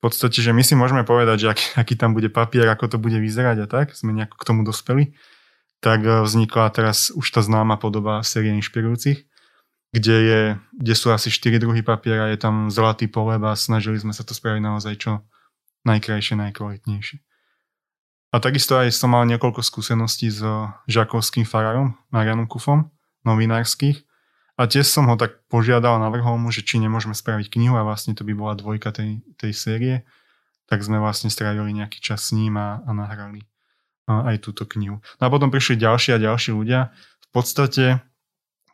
v 0.00 0.08
podstate, 0.08 0.40
že 0.40 0.56
my 0.56 0.64
si 0.64 0.72
môžeme 0.72 1.04
povedať, 1.04 1.44
že 1.44 1.48
aký, 1.52 1.66
aký 1.76 1.94
tam 2.00 2.16
bude 2.16 2.32
papier, 2.32 2.64
ako 2.72 2.96
to 2.96 2.96
bude 2.96 3.20
vyzerať 3.20 3.56
a 3.62 3.66
tak, 3.68 3.92
sme 3.92 4.16
nejako 4.16 4.40
k 4.40 4.46
tomu 4.48 4.64
dospeli, 4.64 5.12
tak 5.84 6.00
e, 6.00 6.24
vznikla 6.24 6.72
teraz 6.72 7.12
už 7.12 7.28
tá 7.28 7.44
známa 7.44 7.76
podoba 7.76 8.24
série 8.24 8.48
inšpirujúcich, 8.56 9.28
kde, 9.92 10.16
je, 10.24 10.40
kde 10.72 10.94
sú 10.96 11.12
asi 11.12 11.28
4 11.28 11.60
druhy 11.60 11.84
papiera, 11.84 12.32
je 12.32 12.40
tam 12.40 12.72
zlatý 12.72 13.12
poleb 13.12 13.44
a 13.44 13.52
snažili 13.52 14.00
sme 14.00 14.16
sa 14.16 14.24
to 14.24 14.32
spraviť 14.32 14.64
naozaj 14.64 14.94
čo 14.96 15.20
najkrajšie, 15.84 16.48
najkvalitnejšie. 16.48 17.20
A 18.32 18.40
takisto 18.40 18.80
aj 18.80 18.96
som 18.96 19.12
mal 19.12 19.28
niekoľko 19.28 19.60
skúseností 19.60 20.32
s 20.32 20.40
žakovským 20.88 21.44
farárom, 21.44 21.98
Marianom 22.08 22.48
Kufom, 22.48 22.88
novinárskych, 23.28 24.00
a 24.60 24.68
tiež 24.68 24.84
som 24.84 25.08
ho 25.08 25.16
tak 25.16 25.40
požiadal, 25.48 25.96
navrhol 25.96 26.36
mu, 26.36 26.52
že 26.52 26.60
či 26.60 26.76
nemôžeme 26.76 27.16
spraviť 27.16 27.48
knihu 27.48 27.80
a 27.80 27.86
vlastne 27.88 28.12
to 28.12 28.28
by 28.28 28.36
bola 28.36 28.52
dvojka 28.52 28.92
tej, 28.92 29.24
tej 29.40 29.52
série. 29.56 29.94
Tak 30.68 30.84
sme 30.84 31.00
vlastne 31.00 31.32
strávili 31.32 31.72
nejaký 31.72 31.96
čas 32.04 32.28
s 32.28 32.36
ním 32.36 32.60
a, 32.60 32.84
a 32.84 32.92
nahrali 32.92 33.48
aj 34.04 34.42
túto 34.44 34.68
knihu. 34.68 35.00
No 35.16 35.22
a 35.24 35.32
potom 35.32 35.48
prišli 35.48 35.80
ďalší 35.80 36.12
a 36.12 36.22
ďalší 36.22 36.52
ľudia. 36.52 36.92
V 37.24 37.28
podstate, 37.32 38.04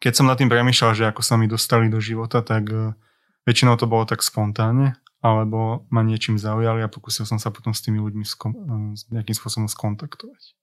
keď 0.02 0.12
som 0.16 0.26
nad 0.26 0.34
tým 0.40 0.50
premýšľal, 0.50 0.92
že 0.96 1.04
ako 1.06 1.22
sa 1.22 1.38
mi 1.38 1.46
dostali 1.46 1.86
do 1.86 2.02
života, 2.02 2.40
tak 2.40 2.66
e, 2.72 2.96
väčšinou 3.44 3.76
to 3.76 3.84
bolo 3.84 4.08
tak 4.08 4.24
spontánne, 4.24 4.96
alebo 5.20 5.84
ma 5.92 6.00
niečím 6.00 6.40
zaujali 6.40 6.80
a 6.80 6.90
pokúsil 6.90 7.28
som 7.28 7.36
sa 7.36 7.52
potom 7.52 7.76
s 7.76 7.84
tými 7.84 8.00
ľuďmi 8.00 8.24
skom- 8.24 8.56
e, 8.96 9.12
nejakým 9.12 9.36
spôsobom 9.36 9.68
skontaktovať. 9.68 10.56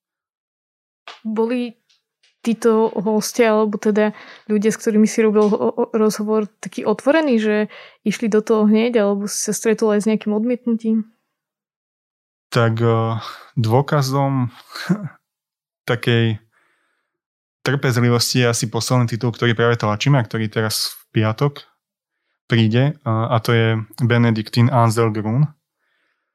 Boli 1.22 1.78
títo 2.44 2.92
hostia, 2.92 3.56
alebo 3.56 3.80
teda 3.80 4.12
ľudia, 4.52 4.76
s 4.76 4.78
ktorými 4.84 5.08
si 5.08 5.24
robil 5.24 5.48
rozhovor, 5.96 6.52
taký 6.60 6.84
otvorený, 6.84 7.40
že 7.40 7.56
išli 8.04 8.28
do 8.28 8.44
toho 8.44 8.68
hneď, 8.68 9.00
alebo 9.00 9.32
si 9.32 9.40
sa 9.40 9.56
stretol 9.56 9.96
aj 9.96 10.04
s 10.04 10.08
nejakým 10.12 10.36
odmietnutím? 10.36 11.08
Tak 12.52 12.74
eh, 12.84 13.24
dôkazom 13.56 14.52
takej 15.90 16.44
trpezlivosti 17.64 18.44
je 18.44 18.52
asi 18.52 18.66
posledný 18.68 19.08
titul, 19.08 19.32
ktorý 19.32 19.56
práve 19.56 19.80
tlačíme 19.80 20.20
a 20.20 20.28
ktorý 20.28 20.52
teraz 20.52 20.92
v 20.92 21.24
piatok 21.24 21.64
príde 22.52 22.94
eh, 22.94 23.08
a 23.08 23.40
to 23.40 23.56
je 23.56 23.68
Benediktín 24.04 24.68
Anselgrun, 24.68 25.48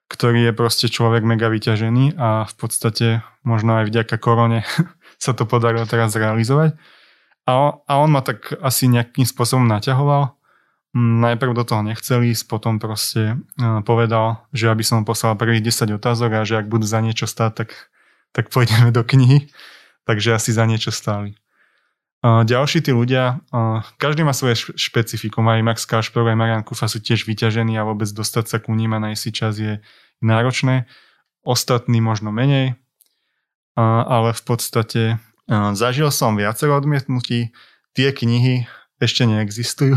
ktorý 0.08 0.50
je 0.50 0.52
proste 0.56 0.88
človek 0.88 1.20
mega 1.20 1.52
vyťažený 1.52 2.16
a 2.16 2.48
v 2.48 2.54
podstate 2.56 3.20
možno 3.44 3.84
aj 3.84 3.92
vďaka 3.92 4.16
korone 4.16 4.64
sa 5.18 5.34
to 5.34 5.44
podarilo 5.44 5.84
teraz 5.84 6.14
zrealizovať. 6.14 6.78
A, 7.48 7.80
a 7.80 7.92
on 7.98 8.12
ma 8.12 8.22
tak 8.22 8.54
asi 8.62 8.86
nejakým 8.86 9.26
spôsobom 9.26 9.66
naťahoval. 9.66 10.36
najprv 10.96 11.52
do 11.52 11.64
toho 11.64 11.82
nechcel 11.84 12.24
ísť, 12.24 12.44
potom 12.48 12.80
proste 12.80 13.36
uh, 13.60 13.80
povedal, 13.84 14.46
že 14.52 14.72
aby 14.72 14.84
som 14.86 15.04
poslal 15.04 15.36
prvých 15.36 15.64
10 15.64 15.96
otázok 16.00 16.30
a 16.32 16.46
že 16.48 16.60
ak 16.60 16.70
budú 16.70 16.88
za 16.88 17.00
niečo 17.04 17.28
stáť, 17.28 17.52
tak, 17.64 17.70
tak 18.32 18.44
pôjdeme 18.48 18.88
do 18.94 19.04
knihy. 19.04 19.50
Takže 20.08 20.32
asi 20.36 20.56
za 20.56 20.64
niečo 20.64 20.88
stáli. 20.88 21.36
Uh, 22.18 22.42
ďalší 22.42 22.82
tí 22.82 22.90
ľudia, 22.90 23.44
uh, 23.54 23.84
každý 24.00 24.26
má 24.26 24.34
svoje 24.34 24.74
špecifikum, 24.74 25.46
aj 25.46 25.62
Max 25.62 25.78
Kašper, 25.86 26.26
aj 26.26 26.34
Marian 26.34 26.66
Kufa 26.66 26.90
sú 26.90 26.98
tiež 26.98 27.28
vyťažení 27.28 27.78
a 27.78 27.86
vôbec 27.86 28.10
dostať 28.10 28.44
sa 28.50 28.58
ku 28.58 28.74
ním 28.74 28.96
a 28.96 28.98
nájsť 28.98 29.20
si 29.22 29.30
čas 29.30 29.54
je 29.56 29.78
náročné. 30.18 30.90
Ostatní 31.46 32.02
možno 32.02 32.34
menej, 32.34 32.74
ale 33.82 34.34
v 34.34 34.42
podstate 34.42 35.02
zažil 35.78 36.10
som 36.10 36.34
viacero 36.34 36.74
odmietnutí. 36.74 37.54
Tie 37.94 38.08
knihy 38.10 38.66
ešte 38.98 39.24
neexistujú. 39.24 39.94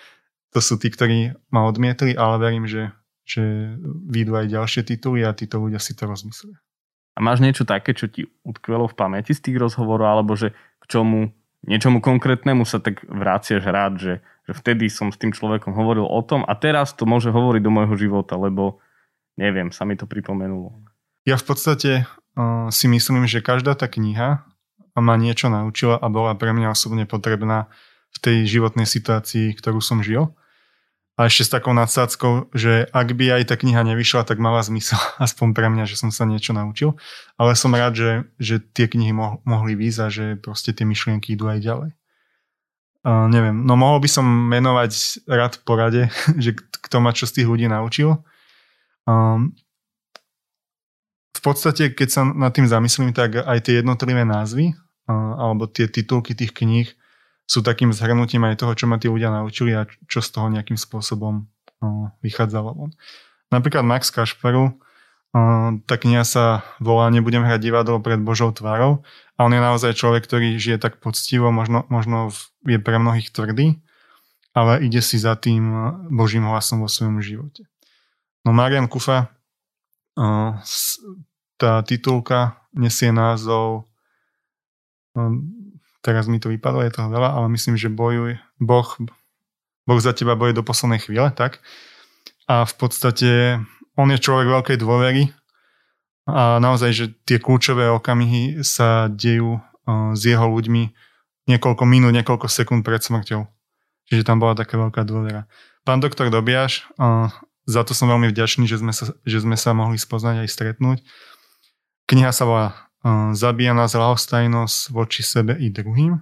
to 0.54 0.58
sú 0.62 0.78
tí, 0.78 0.88
ktorí 0.90 1.34
ma 1.50 1.66
odmietli, 1.66 2.14
ale 2.14 2.38
verím, 2.38 2.70
že, 2.70 2.94
že 3.26 3.74
výjdu 4.06 4.38
aj 4.38 4.46
ďalšie 4.54 4.82
tituly 4.86 5.26
a 5.26 5.34
títo 5.34 5.58
ľudia 5.58 5.82
si 5.82 5.98
to 5.98 6.06
rozmyslia. 6.06 6.56
A 7.14 7.22
máš 7.22 7.42
niečo 7.42 7.62
také, 7.62 7.94
čo 7.94 8.10
ti 8.10 8.26
utkvelo 8.42 8.90
v 8.90 8.98
pamäti 8.98 9.34
z 9.34 9.42
tých 9.50 9.58
rozhovorov, 9.58 10.06
alebo 10.18 10.34
že 10.34 10.50
k 10.82 10.84
čomu 10.98 11.30
niečomu 11.64 12.04
konkrétnemu 12.04 12.66
sa 12.68 12.78
tak 12.82 13.02
vraciaš 13.06 13.64
rád, 13.64 13.92
že, 13.96 14.14
že 14.44 14.52
vtedy 14.52 14.92
som 14.92 15.08
s 15.08 15.16
tým 15.16 15.32
človekom 15.32 15.72
hovoril 15.72 16.04
o 16.04 16.20
tom 16.20 16.44
a 16.44 16.52
teraz 16.58 16.92
to 16.92 17.08
môže 17.08 17.32
hovoriť 17.32 17.62
do 17.64 17.72
môjho 17.72 17.96
života, 17.96 18.36
lebo 18.36 18.82
neviem, 19.40 19.72
sa 19.72 19.88
mi 19.88 19.96
to 19.96 20.04
pripomenulo. 20.04 20.83
Ja 21.24 21.40
v 21.40 21.44
podstate 21.44 22.04
uh, 22.36 22.68
si 22.68 22.84
myslím, 22.88 23.24
že 23.24 23.40
každá 23.40 23.72
tá 23.72 23.88
kniha 23.88 24.44
ma 24.94 25.14
niečo 25.18 25.50
naučila 25.50 25.98
a 25.98 26.06
bola 26.12 26.36
pre 26.38 26.54
mňa 26.54 26.76
osobne 26.76 27.04
potrebná 27.08 27.66
v 28.14 28.18
tej 28.22 28.36
životnej 28.46 28.86
situácii, 28.86 29.56
ktorú 29.58 29.82
som 29.82 30.04
žil. 30.04 30.30
A 31.14 31.30
ešte 31.30 31.46
s 31.46 31.54
takou 31.54 31.70
nadsázkou, 31.70 32.50
že 32.50 32.90
ak 32.90 33.14
by 33.14 33.38
aj 33.38 33.42
tá 33.46 33.54
kniha 33.54 33.86
nevyšla, 33.86 34.26
tak 34.26 34.42
mala 34.42 34.62
zmysel, 34.66 34.98
aspoň 35.26 35.54
pre 35.54 35.66
mňa, 35.70 35.84
že 35.86 35.98
som 35.98 36.10
sa 36.10 36.26
niečo 36.26 36.52
naučil. 36.52 36.98
Ale 37.38 37.54
som 37.54 37.74
rád, 37.74 37.94
že, 37.94 38.10
že 38.36 38.58
tie 38.60 38.90
knihy 38.90 39.14
mo- 39.14 39.38
mohli 39.46 39.78
výjsť 39.78 40.00
a 40.02 40.08
že 40.10 40.24
proste 40.38 40.74
tie 40.74 40.84
myšlienky 40.86 41.34
idú 41.34 41.46
aj 41.48 41.60
ďalej. 41.62 41.90
Uh, 43.04 43.28
neviem, 43.28 43.68
no 43.68 43.76
mohol 43.76 44.00
by 44.00 44.08
som 44.08 44.24
menovať 44.24 45.24
rád 45.28 45.60
po 45.62 45.76
rade, 45.76 46.08
že 46.44 46.56
kto 46.56 47.00
ma 47.00 47.16
čo 47.16 47.24
z 47.24 47.40
tých 47.40 47.48
ľudí 47.48 47.66
naučil. 47.70 48.20
Um, 49.04 49.52
v 51.34 51.40
podstate, 51.42 51.90
keď 51.90 52.08
sa 52.08 52.22
nad 52.22 52.54
tým 52.54 52.70
zamyslím, 52.70 53.10
tak 53.10 53.42
aj 53.42 53.58
tie 53.66 53.82
jednotlivé 53.82 54.22
názvy 54.22 54.78
alebo 55.10 55.66
tie 55.68 55.90
titulky 55.90 56.32
tých 56.32 56.54
kníh 56.54 56.88
sú 57.44 57.60
takým 57.60 57.92
zhrnutím 57.92 58.46
aj 58.48 58.64
toho, 58.64 58.72
čo 58.72 58.88
ma 58.88 58.96
tí 58.96 59.10
ľudia 59.10 59.28
naučili 59.28 59.76
a 59.76 59.84
čo 60.08 60.24
z 60.24 60.32
toho 60.32 60.48
nejakým 60.48 60.80
spôsobom 60.80 61.44
uh, 61.44 62.08
vychádzalo. 62.24 62.88
Napríklad 63.52 63.84
Max 63.84 64.08
Kašperu, 64.08 64.80
tá 65.84 65.94
kniha 65.98 66.22
sa 66.22 66.62
volá 66.78 67.10
Nebudem 67.10 67.42
hrať 67.42 67.58
divadlo 67.58 67.98
pred 67.98 68.22
Božou 68.22 68.54
tvárou 68.54 69.02
a 69.34 69.42
on 69.42 69.50
je 69.50 69.58
naozaj 69.58 69.98
človek, 69.98 70.30
ktorý 70.30 70.62
žije 70.62 70.78
tak 70.78 71.02
poctivo, 71.02 71.50
možno, 71.50 71.82
možno 71.90 72.30
je 72.62 72.78
pre 72.78 73.02
mnohých 73.02 73.34
tvrdý, 73.34 73.82
ale 74.54 74.86
ide 74.86 75.02
si 75.02 75.18
za 75.18 75.34
tým 75.34 75.74
Božím 76.14 76.46
hlasom 76.46 76.86
vo 76.86 76.88
svojom 76.88 77.18
živote. 77.18 77.66
No 78.46 78.54
Marian 78.54 78.86
Kufa, 78.86 79.34
tá 81.58 81.72
titulka 81.86 82.58
nesie 82.74 83.10
názov 83.10 83.90
teraz 86.04 86.28
mi 86.28 86.36
to 86.36 86.52
vypadlo, 86.52 86.84
je 86.84 86.92
toho 86.92 87.08
veľa, 87.08 87.40
ale 87.40 87.46
myslím, 87.56 87.80
že 87.80 87.88
bojuj, 87.88 88.36
boh, 88.60 88.88
boh 89.88 90.00
za 90.04 90.12
teba 90.12 90.36
boje 90.36 90.52
do 90.52 90.60
poslednej 90.60 91.00
chvíle, 91.00 91.32
tak. 91.32 91.64
A 92.44 92.68
v 92.68 92.74
podstate 92.76 93.30
on 93.96 94.12
je 94.12 94.20
človek 94.20 94.52
veľkej 94.52 94.76
dôvery 94.76 95.32
a 96.28 96.60
naozaj, 96.60 96.90
že 96.92 97.06
tie 97.24 97.40
kľúčové 97.40 97.88
okamihy 97.88 98.60
sa 98.60 99.08
dejú 99.08 99.56
uh, 99.56 100.12
s 100.12 100.22
jeho 100.28 100.44
ľuďmi 100.44 100.92
niekoľko 101.48 101.84
minút, 101.88 102.12
niekoľko 102.12 102.52
sekúnd 102.52 102.84
pred 102.84 103.00
smrťou. 103.00 103.48
Čiže 104.12 104.28
tam 104.28 104.44
bola 104.44 104.52
taká 104.52 104.76
veľká 104.76 105.08
dôvera. 105.08 105.48
Pán 105.88 106.04
doktor 106.04 106.28
Dobiaš, 106.28 106.84
uh, 107.00 107.32
za 107.64 107.82
to 107.84 107.96
som 107.96 108.12
veľmi 108.12 108.28
vďačný, 108.28 108.68
že 108.68 108.80
sme, 108.80 108.92
sa, 108.92 109.12
že 109.24 109.38
sme 109.40 109.56
sa 109.56 109.72
mohli 109.72 109.96
spoznať 109.96 110.44
aj 110.44 110.48
stretnúť. 110.52 110.98
Kniha 112.04 112.30
sa 112.32 112.44
volá 112.44 112.66
zabíja 113.36 113.76
nás 113.76 113.92
ľahostajnosť 113.92 114.92
voči 114.92 115.20
sebe 115.20 115.52
i 115.60 115.68
druhým. 115.68 116.20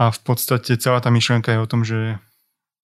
A 0.00 0.04
v 0.08 0.20
podstate 0.22 0.78
celá 0.80 1.02
tá 1.02 1.10
myšlienka 1.12 1.52
je 1.52 1.60
o 1.60 1.68
tom, 1.68 1.82
že 1.84 2.16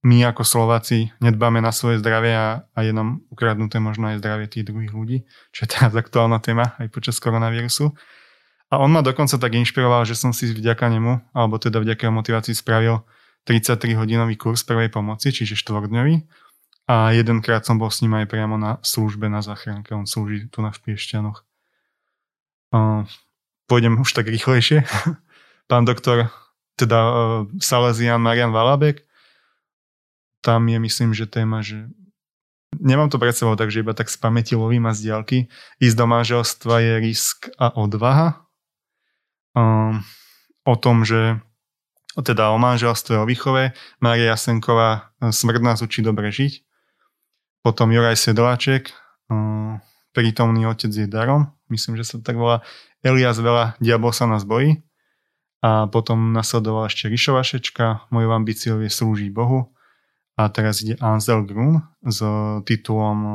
my 0.04 0.22
ako 0.30 0.44
Slováci 0.44 1.10
nedbáme 1.18 1.58
na 1.58 1.72
svoje 1.72 1.98
zdravie 1.98 2.34
a, 2.34 2.68
a 2.76 2.78
je 2.84 2.92
nám 2.92 3.24
ukradnuté 3.32 3.80
možno 3.80 4.12
aj 4.12 4.20
zdravie 4.20 4.46
tých 4.46 4.68
druhých 4.68 4.92
ľudí, 4.92 5.18
čo 5.50 5.64
je 5.64 5.72
teraz 5.72 5.96
aktuálna 5.96 6.38
téma 6.38 6.76
aj 6.76 6.92
počas 6.92 7.16
koronavírusu. 7.18 7.90
A 8.70 8.82
on 8.82 8.90
ma 8.90 9.00
dokonca 9.00 9.38
tak 9.38 9.54
inšpiroval, 9.54 10.04
že 10.04 10.18
som 10.18 10.34
si 10.34 10.50
vďaka 10.50 10.90
nemu, 10.90 11.30
alebo 11.32 11.56
teda 11.56 11.78
vďaka 11.78 12.10
motivácii 12.10 12.54
spravil 12.54 13.06
33 13.46 13.94
hodinový 13.94 14.34
kurz 14.34 14.66
prvej 14.66 14.90
pomoci, 14.90 15.30
čiže 15.30 15.54
štvordňový. 15.54 16.26
A 16.86 17.10
jedenkrát 17.10 17.66
som 17.66 17.82
bol 17.82 17.90
s 17.90 17.98
ním 17.98 18.14
aj 18.14 18.30
priamo 18.30 18.54
na 18.54 18.78
službe 18.86 19.26
na 19.26 19.42
záchranke, 19.42 19.90
on 19.90 20.06
slúži 20.06 20.46
tu 20.46 20.62
na 20.62 20.70
v 20.70 20.78
Piešťanoch. 20.86 21.42
Pôjdem 23.66 23.98
už 23.98 24.14
tak 24.14 24.30
rýchlejšie. 24.30 24.86
Pán 25.70 25.82
doktor, 25.82 26.30
teda 26.78 26.98
uh, 27.02 27.14
Salesian 27.58 28.22
Marian 28.22 28.54
Valabek, 28.54 29.02
tam 30.46 30.70
je 30.70 30.78
myslím, 30.78 31.10
že 31.10 31.26
téma, 31.26 31.58
že 31.58 31.90
nemám 32.78 33.10
to 33.10 33.18
pred 33.18 33.34
sebou, 33.34 33.58
takže 33.58 33.82
iba 33.82 33.90
tak 33.90 34.06
z 34.06 34.14
pamäti 34.22 34.54
lovím 34.54 34.86
a 34.86 34.94
z 34.94 35.10
diálky. 35.10 35.38
Ísť 35.82 35.96
do 35.98 36.06
manželstva 36.06 36.74
je 36.78 36.92
risk 37.02 37.50
a 37.58 37.74
odvaha. 37.74 38.46
Um, 39.58 40.06
o 40.62 40.78
tom, 40.78 41.02
že 41.02 41.42
teda 42.14 42.54
o 42.54 42.62
manželstve, 42.62 43.18
o 43.18 43.26
výchove. 43.26 43.74
Maria 43.98 44.38
Jasenková 44.38 45.10
Smrť 45.18 45.60
nás 45.64 45.82
učí 45.82 46.00
dobre 46.06 46.30
žiť. 46.30 46.65
Potom 47.66 47.90
Juraj 47.90 48.14
Sedláček 48.14 48.94
um, 49.26 49.82
Prítomný 50.14 50.70
otec 50.70 50.94
je 50.94 51.10
darom 51.10 51.56
myslím, 51.68 51.98
že 51.98 52.06
sa 52.06 52.16
tak 52.22 52.38
volá 52.38 52.62
Elias 53.02 53.38
Vela, 53.38 53.74
Diabol 53.82 54.14
sa 54.14 54.26
nás 54.26 54.46
bojí. 54.46 54.82
A 55.64 55.90
potom 55.90 56.36
nasledovala 56.36 56.86
ešte 56.86 57.10
Rišova 57.10 57.42
Šečka, 57.42 58.06
mojou 58.12 58.30
ambíciou 58.36 58.78
je 58.84 58.90
slúžiť 58.92 59.32
Bohu. 59.32 59.72
A 60.36 60.52
teraz 60.52 60.84
ide 60.84 61.00
Ansel 61.00 61.42
Grun 61.48 61.80
s 62.04 62.20
titulom 62.68 63.18
eh, 63.24 63.32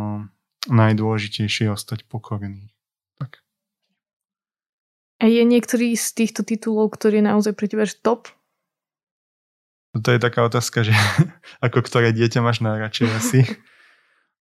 Najdôležitejšie 0.69 1.65
je 1.65 1.73
ostať 1.73 2.05
pokorný. 2.05 2.69
Tak. 3.17 3.41
A 5.17 5.25
je 5.25 5.41
niektorý 5.41 5.97
z 5.97 6.07
týchto 6.13 6.45
titulov, 6.45 6.93
ktorý 6.93 7.19
je 7.19 7.25
naozaj 7.25 7.53
pre 7.57 7.65
teba 7.65 7.89
top? 7.89 8.29
To 9.97 10.09
je 10.13 10.21
taká 10.21 10.45
otázka, 10.45 10.85
že 10.85 10.93
ako 11.65 11.81
ktoré 11.81 12.13
dieťa 12.13 12.45
máš 12.45 12.61
najradšej 12.61 13.09
asi. 13.09 13.39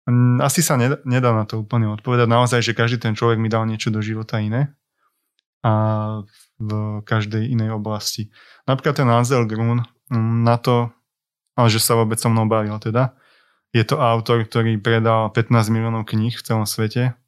Mm, 0.07 0.39
asi 0.39 0.63
sa 0.63 0.79
nedá, 0.79 1.29
na 1.35 1.43
to 1.43 1.67
úplne 1.67 1.91
odpovedať. 1.91 2.31
Naozaj, 2.31 2.63
že 2.63 2.71
každý 2.71 2.97
ten 3.03 3.11
človek 3.11 3.35
mi 3.35 3.51
dal 3.51 3.67
niečo 3.67 3.91
do 3.91 3.99
života 3.99 4.39
iné 4.39 4.71
a 5.59 6.23
v 6.57 6.71
každej 7.03 7.43
inej 7.51 7.75
oblasti. 7.75 8.31
Napríklad 8.63 9.03
ten 9.03 9.09
Ansel 9.11 9.43
Grun 9.43 9.83
mm, 10.07 10.47
na 10.47 10.55
to, 10.55 10.95
ale 11.59 11.67
že 11.67 11.83
sa 11.83 11.99
vôbec 11.99 12.15
so 12.15 12.31
mnou 12.31 12.47
bavil 12.47 12.79
teda, 12.79 13.19
je 13.75 13.83
to 13.83 13.99
autor, 13.99 14.47
ktorý 14.47 14.79
predal 14.79 15.27
15 15.35 15.51
miliónov 15.75 16.07
kníh 16.07 16.31
v 16.31 16.45
celom 16.45 16.63
svete 16.63 17.19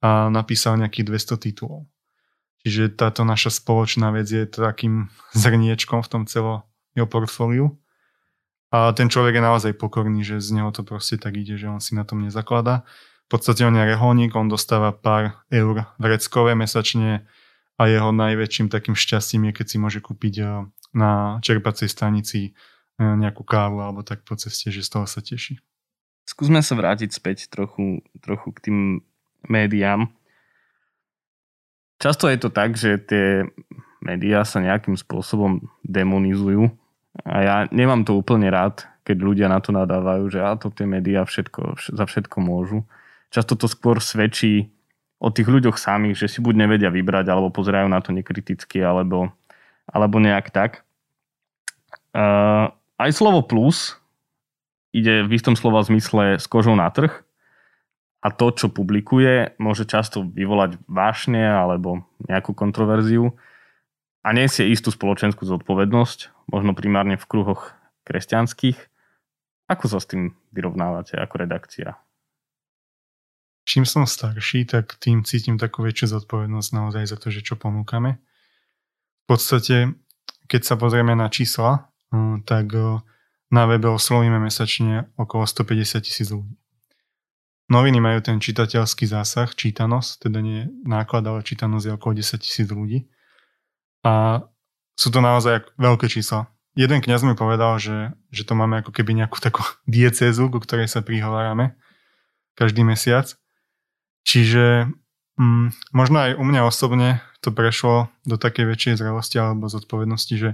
a 0.00 0.32
napísal 0.32 0.80
nejakých 0.80 1.36
200 1.36 1.44
titulov. 1.44 1.84
Čiže 2.64 2.94
táto 2.96 3.28
naša 3.28 3.52
spoločná 3.52 4.08
vec 4.14 4.30
je 4.30 4.48
takým 4.48 5.12
zrniečkom 5.36 6.00
v 6.00 6.08
tom 6.08 6.22
celom 6.24 6.64
jeho 6.96 7.04
portfóliu. 7.04 7.76
A 8.72 8.88
ten 8.96 9.12
človek 9.12 9.36
je 9.36 9.44
naozaj 9.44 9.72
pokorný, 9.76 10.24
že 10.24 10.40
z 10.40 10.56
neho 10.56 10.72
to 10.72 10.80
proste 10.80 11.20
tak 11.20 11.36
ide, 11.36 11.60
že 11.60 11.68
on 11.68 11.76
si 11.76 11.92
na 11.92 12.08
tom 12.08 12.24
nezakladá. 12.24 12.88
V 13.28 13.36
podstate 13.36 13.68
on 13.68 13.76
je 13.76 13.84
reholník, 13.84 14.32
on 14.32 14.48
dostáva 14.48 14.96
pár 14.96 15.44
eur 15.52 15.92
vreckové 16.00 16.56
mesačne 16.56 17.28
a 17.76 17.82
jeho 17.84 18.16
najväčším 18.16 18.72
takým 18.72 18.96
šťastím 18.96 19.48
je, 19.48 19.52
keď 19.60 19.66
si 19.68 19.76
môže 19.76 20.00
kúpiť 20.00 20.34
eh, 20.40 20.48
na 20.96 21.36
čerpacej 21.44 21.88
stanici 21.92 22.40
eh, 22.48 23.04
nejakú 23.04 23.44
kávu 23.44 23.84
alebo 23.84 24.00
tak 24.00 24.24
po 24.24 24.40
ceste, 24.40 24.72
že 24.72 24.80
z 24.80 24.88
toho 24.88 25.04
sa 25.04 25.20
teší. 25.20 25.60
Skúsme 26.24 26.64
sa 26.64 26.72
vrátiť 26.72 27.12
späť 27.12 27.52
trochu, 27.52 28.00
trochu 28.24 28.48
k 28.56 28.58
tým 28.68 28.78
médiám. 29.52 30.08
Často 32.00 32.24
je 32.32 32.38
to 32.40 32.48
tak, 32.48 32.80
že 32.80 32.96
tie 33.04 33.44
médiá 34.00 34.48
sa 34.48 34.64
nejakým 34.64 34.96
spôsobom 34.96 35.60
demonizujú 35.84 36.72
a 37.20 37.34
ja 37.44 37.56
nemám 37.68 38.08
to 38.08 38.16
úplne 38.16 38.48
rád, 38.48 38.88
keď 39.04 39.16
ľudia 39.20 39.46
na 39.52 39.60
to 39.60 39.74
nadávajú, 39.76 40.32
že 40.32 40.40
a 40.40 40.56
to 40.56 40.72
tie 40.72 40.88
médiá 40.88 41.28
všetko, 41.28 41.76
za 41.92 42.04
všetko 42.08 42.36
môžu. 42.40 42.88
Často 43.28 43.52
to 43.58 43.68
skôr 43.68 44.00
svedčí 44.00 44.72
o 45.20 45.28
tých 45.28 45.46
ľuďoch 45.46 45.76
samých, 45.76 46.24
že 46.24 46.26
si 46.32 46.38
buď 46.40 46.66
nevedia 46.66 46.90
vybrať, 46.90 47.28
alebo 47.28 47.52
pozerajú 47.52 47.86
na 47.86 48.00
to 48.00 48.10
nekriticky, 48.16 48.80
alebo, 48.80 49.30
alebo 49.86 50.16
nejak 50.18 50.50
tak. 50.50 50.82
Uh, 52.16 52.72
aj 52.96 53.10
slovo 53.12 53.44
plus 53.44 53.96
ide 54.92 55.24
v 55.24 55.32
istom 55.36 55.56
slova 55.56 55.80
zmysle 55.84 56.36
s 56.36 56.44
kožou 56.48 56.76
na 56.76 56.88
trh 56.92 57.12
a 58.22 58.28
to, 58.30 58.54
čo 58.54 58.70
publikuje, 58.70 59.58
môže 59.58 59.88
často 59.88 60.22
vyvolať 60.22 60.78
vášne 60.86 61.42
alebo 61.42 62.04
nejakú 62.28 62.54
kontroverziu 62.54 63.34
a 64.22 64.28
nesie 64.30 64.70
istú 64.70 64.94
spoločenskú 64.94 65.42
zodpovednosť, 65.42 66.48
možno 66.50 66.78
primárne 66.78 67.18
v 67.18 67.26
kruhoch 67.26 67.74
kresťanských. 68.06 68.78
Ako 69.66 69.84
sa 69.90 69.98
s 69.98 70.06
tým 70.06 70.38
vyrovnávate 70.54 71.18
ako 71.18 71.34
redakcia? 71.42 71.98
Čím 73.62 73.86
som 73.86 74.06
starší, 74.06 74.66
tak 74.66 74.98
tým 74.98 75.22
cítim 75.22 75.54
takú 75.54 75.86
väčšiu 75.86 76.18
zodpovednosť 76.18 76.70
naozaj 76.74 77.04
za 77.06 77.16
to, 77.18 77.30
že 77.30 77.46
čo 77.46 77.54
ponúkame. 77.54 78.18
V 79.22 79.24
podstate, 79.30 79.94
keď 80.50 80.62
sa 80.66 80.74
pozrieme 80.74 81.14
na 81.14 81.30
čísla, 81.30 81.86
hm, 82.10 82.42
tak 82.42 82.74
na 83.54 83.62
webe 83.70 83.86
oslovíme 83.86 84.42
mesačne 84.42 85.10
okolo 85.14 85.46
150 85.46 86.02
tisíc 86.02 86.28
ľudí. 86.34 86.58
Noviny 87.70 88.02
majú 88.02 88.20
ten 88.20 88.42
čitateľský 88.42 89.08
zásah, 89.08 89.48
čítanosť, 89.54 90.28
teda 90.28 90.44
nie 90.44 90.68
náklad, 90.84 91.24
ale 91.24 91.46
čítanosť 91.46 91.84
je 91.88 91.92
okolo 91.94 92.12
10 92.18 92.42
tisíc 92.42 92.68
ľudí. 92.68 93.06
A 94.02 94.44
sú 94.98 95.08
to 95.10 95.22
naozaj 95.22 95.66
veľké 95.78 96.10
čísla. 96.10 96.50
Jeden 96.72 97.04
kňaz 97.04 97.22
mi 97.28 97.36
povedal, 97.36 97.76
že, 97.76 98.16
že 98.32 98.48
to 98.48 98.56
máme 98.56 98.80
ako 98.80 98.90
keby 98.96 99.12
nejakú 99.12 99.38
takú 99.38 99.62
diecézu, 99.88 100.48
ku 100.50 100.58
ktorej 100.60 100.90
sa 100.90 101.04
prihovárame 101.04 101.76
každý 102.54 102.84
mesiac. 102.84 103.32
Čiže 104.22 104.92
mm, 105.40 105.92
možno 105.96 106.16
aj 106.22 106.32
u 106.38 106.44
mňa 106.44 106.60
osobne 106.68 107.08
to 107.42 107.50
prešlo 107.50 108.06
do 108.22 108.38
takej 108.38 108.70
väčšej 108.70 109.02
zrelosti 109.02 109.36
alebo 109.42 109.66
zodpovednosti, 109.66 110.34
že, 110.38 110.50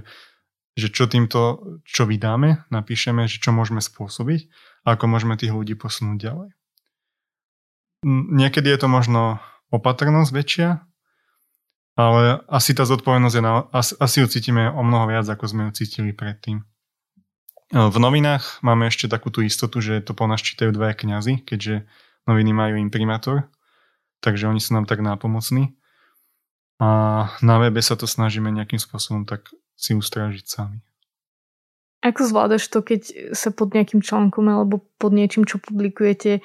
že 0.73 0.87
čo 0.89 1.05
týmto, 1.05 1.61
čo 1.85 2.09
vydáme, 2.09 2.65
napíšeme, 2.73 3.29
že 3.29 3.37
čo 3.37 3.53
môžeme 3.53 3.77
spôsobiť 3.77 4.49
a 4.89 4.97
ako 4.97 5.05
môžeme 5.05 5.37
tých 5.37 5.53
ľudí 5.53 5.77
posunúť 5.77 6.17
ďalej. 6.17 6.49
Niekedy 8.09 8.73
je 8.73 8.79
to 8.79 8.87
možno 8.89 9.43
opatrnosť 9.69 10.31
väčšia, 10.33 10.69
ale 11.99 12.39
asi 12.47 12.71
tá 12.71 12.87
zodpovednosť 12.87 13.35
je, 13.35 13.43
na, 13.43 13.67
asi, 13.75 13.91
asi 13.99 14.23
ju 14.23 14.27
cítime 14.31 14.71
o 14.71 14.79
mnoho 14.87 15.11
viac, 15.11 15.27
ako 15.27 15.51
sme 15.51 15.61
ju 15.67 15.83
cítili 15.83 16.15
predtým. 16.15 16.63
V 17.69 17.97
novinách 17.99 18.63
máme 18.63 18.87
ešte 18.87 19.11
takú 19.11 19.29
tú 19.29 19.43
istotu, 19.43 19.83
že 19.83 19.99
to 19.99 20.15
po 20.15 20.25
nás 20.25 20.39
čítajú 20.39 20.71
dvaja 20.71 20.95
kňazi, 20.95 21.43
keďže 21.43 21.83
noviny 22.23 22.55
majú 22.55 22.79
imprimátor, 22.79 23.51
takže 24.23 24.47
oni 24.47 24.63
sú 24.63 24.79
nám 24.79 24.87
tak 24.87 25.03
nápomocní. 25.03 25.75
A 26.79 26.87
na 27.43 27.55
webe 27.59 27.83
sa 27.83 27.99
to 27.99 28.07
snažíme 28.07 28.47
nejakým 28.47 28.79
spôsobom 28.79 29.27
tak 29.27 29.51
si 29.75 29.91
ustrážiť 29.91 30.47
sami. 30.47 30.79
Ako 31.99 32.23
zvládaš 32.23 32.63
to, 32.71 32.79
keď 32.79 33.35
sa 33.35 33.51
pod 33.51 33.75
nejakým 33.75 33.99
článkom 33.99 34.47
alebo 34.47 34.87
pod 34.95 35.11
niečím, 35.11 35.43
čo 35.43 35.59
publikujete, 35.59 36.39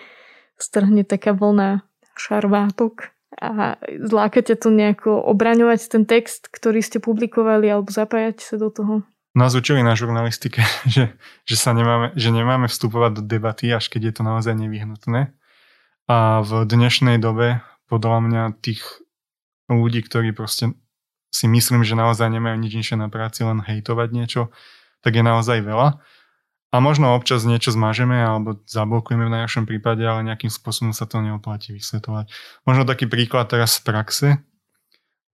strhne 0.59 1.07
taká 1.07 1.31
vlna 1.31 1.87
šarvátok? 2.19 3.14
A 3.41 3.77
zlákate 4.03 4.55
to 4.55 4.71
nejako 4.71 5.19
obraňovať 5.19 5.91
ten 5.91 6.05
text, 6.07 6.49
ktorý 6.51 6.81
ste 6.81 7.03
publikovali 7.03 7.67
alebo 7.71 7.91
zapájať 7.91 8.37
sa 8.43 8.57
do 8.57 8.71
toho? 8.71 8.95
Nás 9.35 9.59
učili 9.59 9.83
na 9.83 9.99
žurnalistike, 9.99 10.63
že, 10.95 11.15
že, 11.43 11.57
sa 11.59 11.75
nemáme, 11.75 12.15
že 12.15 12.31
nemáme 12.31 12.71
vstupovať 12.71 13.21
do 13.21 13.23
debaty, 13.27 13.71
až 13.75 13.91
keď 13.91 14.11
je 14.11 14.13
to 14.15 14.23
naozaj 14.23 14.55
nevyhnutné. 14.55 15.35
A 16.05 16.45
v 16.45 16.69
dnešnej 16.69 17.17
dobe 17.17 17.65
podľa 17.89 18.19
mňa 18.21 18.43
tých 18.61 18.85
ľudí, 19.73 20.05
ktorí 20.05 20.37
proste 20.37 20.77
si 21.35 21.51
myslím, 21.51 21.83
že 21.83 21.99
naozaj 21.99 22.31
nemajú 22.31 22.57
nič 22.61 22.73
inšie 22.79 22.97
na 23.01 23.11
práci, 23.11 23.43
len 23.43 23.59
hejtovať 23.65 24.09
niečo, 24.15 24.43
tak 25.03 25.19
je 25.19 25.25
naozaj 25.27 25.67
veľa. 25.67 25.99
A 26.75 26.83
možno 26.83 27.15
občas 27.15 27.47
niečo 27.47 27.71
zmažeme 27.71 28.19
alebo 28.19 28.59
zablokujeme 28.67 29.31
v 29.31 29.35
najhoršom 29.39 29.63
prípade, 29.63 30.03
ale 30.03 30.27
nejakým 30.27 30.51
spôsobom 30.51 30.91
sa 30.91 31.07
to 31.07 31.23
neoplatí 31.23 31.71
vysvetovať. 31.71 32.35
Možno 32.67 32.83
taký 32.83 33.07
príklad 33.07 33.47
teraz 33.47 33.79
z 33.79 33.87
praxe. 33.87 34.29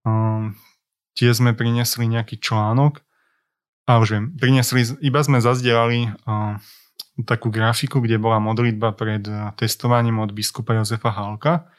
Um, 0.04 0.52
tie 1.16 1.32
sme 1.32 1.56
priniesli 1.56 2.04
nejaký 2.12 2.36
článok 2.36 3.00
a 3.88 3.96
už 4.04 4.08
viem, 4.12 4.24
priniesli, 4.36 4.84
iba 5.00 5.24
sme 5.24 5.40
zazdielali 5.40 6.12
um, 6.28 6.60
takú 7.24 7.48
grafiku, 7.48 8.04
kde 8.04 8.20
bola 8.20 8.36
modlitba 8.36 8.92
pred 8.92 9.24
uh, 9.24 9.56
testovaním 9.56 10.20
od 10.20 10.36
biskupa 10.36 10.76
Jozefa 10.76 11.08
Halka 11.08 11.72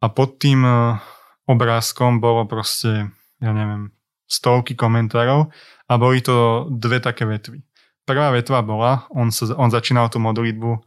a 0.00 0.08
pod 0.08 0.40
tým 0.40 0.64
uh, 0.64 0.96
obrázkom 1.44 2.16
bolo 2.16 2.48
proste, 2.48 3.12
ja 3.44 3.52
neviem, 3.52 3.92
stovky 4.24 4.72
komentárov 4.72 5.52
a 5.84 5.92
boli 6.00 6.24
to 6.24 6.64
dve 6.72 7.04
také 7.04 7.28
vetvy 7.28 7.60
prvá 8.04 8.32
vetva 8.32 8.60
bola, 8.64 9.04
on, 9.10 9.32
sa, 9.34 9.52
on 9.56 9.68
začínal 9.68 10.08
tú 10.08 10.22
modlitbu 10.22 10.80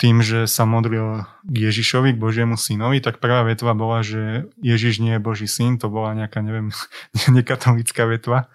tým, 0.00 0.24
že 0.24 0.48
sa 0.48 0.64
modlil 0.64 1.28
k 1.44 1.56
Ježišovi, 1.68 2.16
k 2.16 2.22
Božiemu 2.22 2.56
synovi, 2.56 3.04
tak 3.04 3.20
prvá 3.20 3.44
vetva 3.44 3.76
bola, 3.76 4.00
že 4.00 4.48
Ježiš 4.56 5.04
nie 5.04 5.20
je 5.20 5.20
Boží 5.20 5.44
syn, 5.44 5.76
to 5.76 5.92
bola 5.92 6.16
nejaká, 6.16 6.40
neviem, 6.40 6.72
nekatolická 7.36 8.08
vetva. 8.08 8.48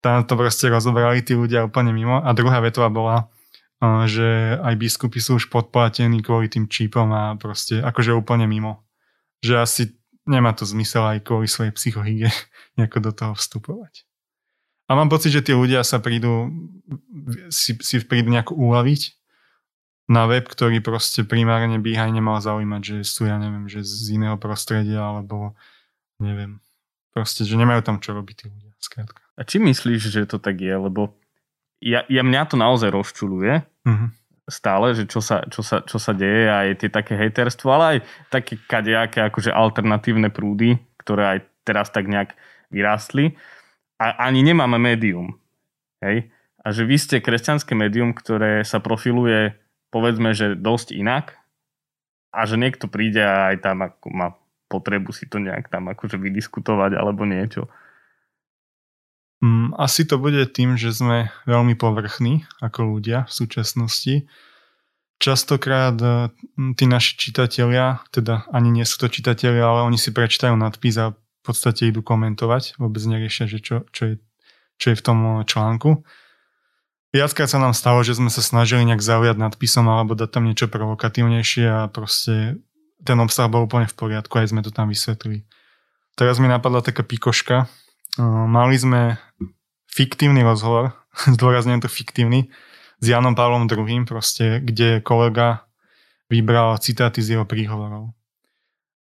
Tam 0.00 0.24
to 0.24 0.36
proste 0.36 0.72
rozobrali 0.72 1.20
tí 1.20 1.36
ľudia 1.36 1.68
úplne 1.68 1.92
mimo. 1.92 2.20
A 2.20 2.32
druhá 2.32 2.64
vetva 2.64 2.88
bola, 2.88 3.28
že 4.08 4.56
aj 4.60 4.74
biskupy 4.80 5.20
sú 5.20 5.36
už 5.36 5.52
podplatení 5.52 6.24
kvôli 6.24 6.48
tým 6.48 6.68
čípom 6.68 7.08
a 7.12 7.36
proste 7.36 7.84
akože 7.84 8.16
úplne 8.16 8.48
mimo. 8.48 8.84
Že 9.44 9.54
asi 9.60 9.82
nemá 10.24 10.56
to 10.56 10.64
zmysel 10.64 11.04
aj 11.04 11.24
kvôli 11.24 11.44
svojej 11.44 11.72
psychohygie 11.76 12.28
nejako 12.80 12.98
do 13.04 13.12
toho 13.12 13.32
vstupovať. 13.36 14.08
A 14.84 14.92
mám 14.92 15.08
pocit, 15.08 15.32
že 15.32 15.40
tí 15.40 15.56
ľudia 15.56 15.80
sa 15.80 15.96
prídu, 15.96 16.52
si, 17.48 17.72
si 17.80 17.96
prídu 18.04 18.28
nejako 18.28 18.52
uľaviť 18.52 19.02
na 20.12 20.28
web, 20.28 20.44
ktorý 20.44 20.84
proste 20.84 21.24
primárne 21.24 21.80
by 21.80 21.96
aj 21.96 22.10
nemal 22.12 22.36
zaujímať, 22.36 22.82
že 22.84 22.96
sú, 23.08 23.24
ja 23.24 23.40
neviem, 23.40 23.64
že 23.64 23.80
z 23.80 24.20
iného 24.20 24.36
prostredia, 24.36 25.00
alebo 25.00 25.56
neviem. 26.20 26.60
Proste, 27.16 27.48
že 27.48 27.56
nemajú 27.56 27.80
tam 27.80 27.96
čo 28.02 28.12
robiť 28.12 28.34
tí 28.36 28.46
ľudia, 28.52 28.76
skrátka. 28.76 29.24
A 29.38 29.48
či 29.48 29.56
myslíš, 29.62 30.12
že 30.12 30.28
to 30.28 30.36
tak 30.36 30.60
je? 30.60 30.74
Lebo 30.76 31.16
ja, 31.80 32.04
ja 32.12 32.20
mňa 32.20 32.42
to 32.52 32.56
naozaj 32.60 32.92
rozčuluje. 32.92 33.64
Uh-huh. 33.88 34.08
Stále, 34.44 34.92
že 34.92 35.08
čo 35.08 35.24
sa, 35.24 35.40
čo, 35.48 35.64
sa, 35.64 35.80
čo 35.80 35.96
sa 35.96 36.12
deje 36.12 36.52
aj 36.52 36.84
tie 36.84 36.90
také 36.92 37.16
hejterstvo, 37.16 37.68
ale 37.72 37.84
aj 37.88 37.98
také 38.28 38.60
kadejaké 38.60 39.24
akože 39.24 39.48
alternatívne 39.48 40.28
prúdy, 40.28 40.76
ktoré 41.00 41.22
aj 41.24 41.38
teraz 41.64 41.88
tak 41.88 42.04
nejak 42.04 42.36
vyrástli 42.68 43.40
a 43.98 44.26
ani 44.26 44.42
nemáme 44.42 44.78
médium. 44.78 45.38
Hej? 46.02 46.30
A 46.64 46.72
že 46.72 46.88
vy 46.88 46.96
ste 46.96 47.24
kresťanské 47.24 47.76
médium, 47.76 48.16
ktoré 48.16 48.64
sa 48.64 48.80
profiluje 48.80 49.56
povedzme, 49.94 50.34
že 50.34 50.58
dosť 50.58 50.96
inak 50.96 51.38
a 52.34 52.42
že 52.50 52.58
niekto 52.58 52.90
príde 52.90 53.22
a 53.22 53.54
aj 53.54 53.56
tam 53.62 53.86
ako 53.86 54.06
má 54.10 54.34
potrebu 54.66 55.14
si 55.14 55.30
to 55.30 55.38
nejak 55.38 55.70
tam 55.70 55.86
akože 55.86 56.18
vydiskutovať 56.18 56.98
alebo 56.98 57.22
niečo. 57.22 57.70
Mm, 59.44 59.76
asi 59.78 60.02
to 60.08 60.18
bude 60.18 60.40
tým, 60.50 60.74
že 60.74 60.90
sme 60.90 61.30
veľmi 61.46 61.78
povrchní 61.78 62.48
ako 62.58 62.98
ľudia 62.98 63.28
v 63.28 63.32
súčasnosti. 63.32 64.14
Častokrát 65.22 65.94
e, 66.00 66.32
tí 66.74 66.90
naši 66.90 67.14
čitatelia, 67.14 68.02
teda 68.10 68.50
ani 68.50 68.72
nie 68.72 68.86
sú 68.88 69.04
to 69.04 69.12
čitatelia, 69.12 69.62
ale 69.62 69.86
oni 69.86 70.00
si 70.00 70.10
prečítajú 70.10 70.58
nadpis 70.58 70.98
a 70.98 71.14
v 71.44 71.52
podstate 71.52 71.92
idú 71.92 72.00
komentovať, 72.00 72.80
vôbec 72.80 73.04
neriešia, 73.04 73.44
že 73.44 73.60
čo, 73.60 73.84
čo, 73.92 74.02
je, 74.08 74.14
čo 74.80 74.86
je 74.88 74.96
v 74.96 75.04
tom 75.04 75.44
článku. 75.44 76.00
Viackrát 77.12 77.52
sa 77.52 77.60
nám 77.60 77.76
stalo, 77.76 78.00
že 78.00 78.16
sme 78.16 78.32
sa 78.32 78.40
snažili 78.40 78.88
nejak 78.88 79.04
zaujať 79.04 79.36
nadpisom 79.36 79.84
alebo 79.84 80.16
dať 80.16 80.32
tam 80.32 80.48
niečo 80.48 80.72
provokatívnejšie 80.72 81.68
a 81.68 81.86
proste 81.92 82.56
ten 83.04 83.20
obsah 83.20 83.52
bol 83.52 83.68
úplne 83.68 83.84
v 83.84 83.92
poriadku, 83.92 84.40
aj 84.40 84.56
sme 84.56 84.64
to 84.64 84.72
tam 84.72 84.88
vysvetlili. 84.88 85.44
Teraz 86.16 86.40
mi 86.40 86.48
napadla 86.48 86.80
taká 86.80 87.04
pikoška. 87.04 87.68
Mali 88.48 88.80
sme 88.80 89.20
fiktívny 89.92 90.40
rozhovor, 90.40 90.96
zdôrazňujem 91.36 91.84
to 91.84 91.92
fiktívny, 91.92 92.48
s 93.04 93.04
Janom 93.04 93.36
Pavlom 93.36 93.68
II, 93.68 94.08
proste, 94.08 94.64
kde 94.64 95.04
kolega 95.04 95.68
vybral 96.32 96.80
citáty 96.80 97.20
z 97.20 97.36
jeho 97.36 97.44
príhovorov. 97.44 98.16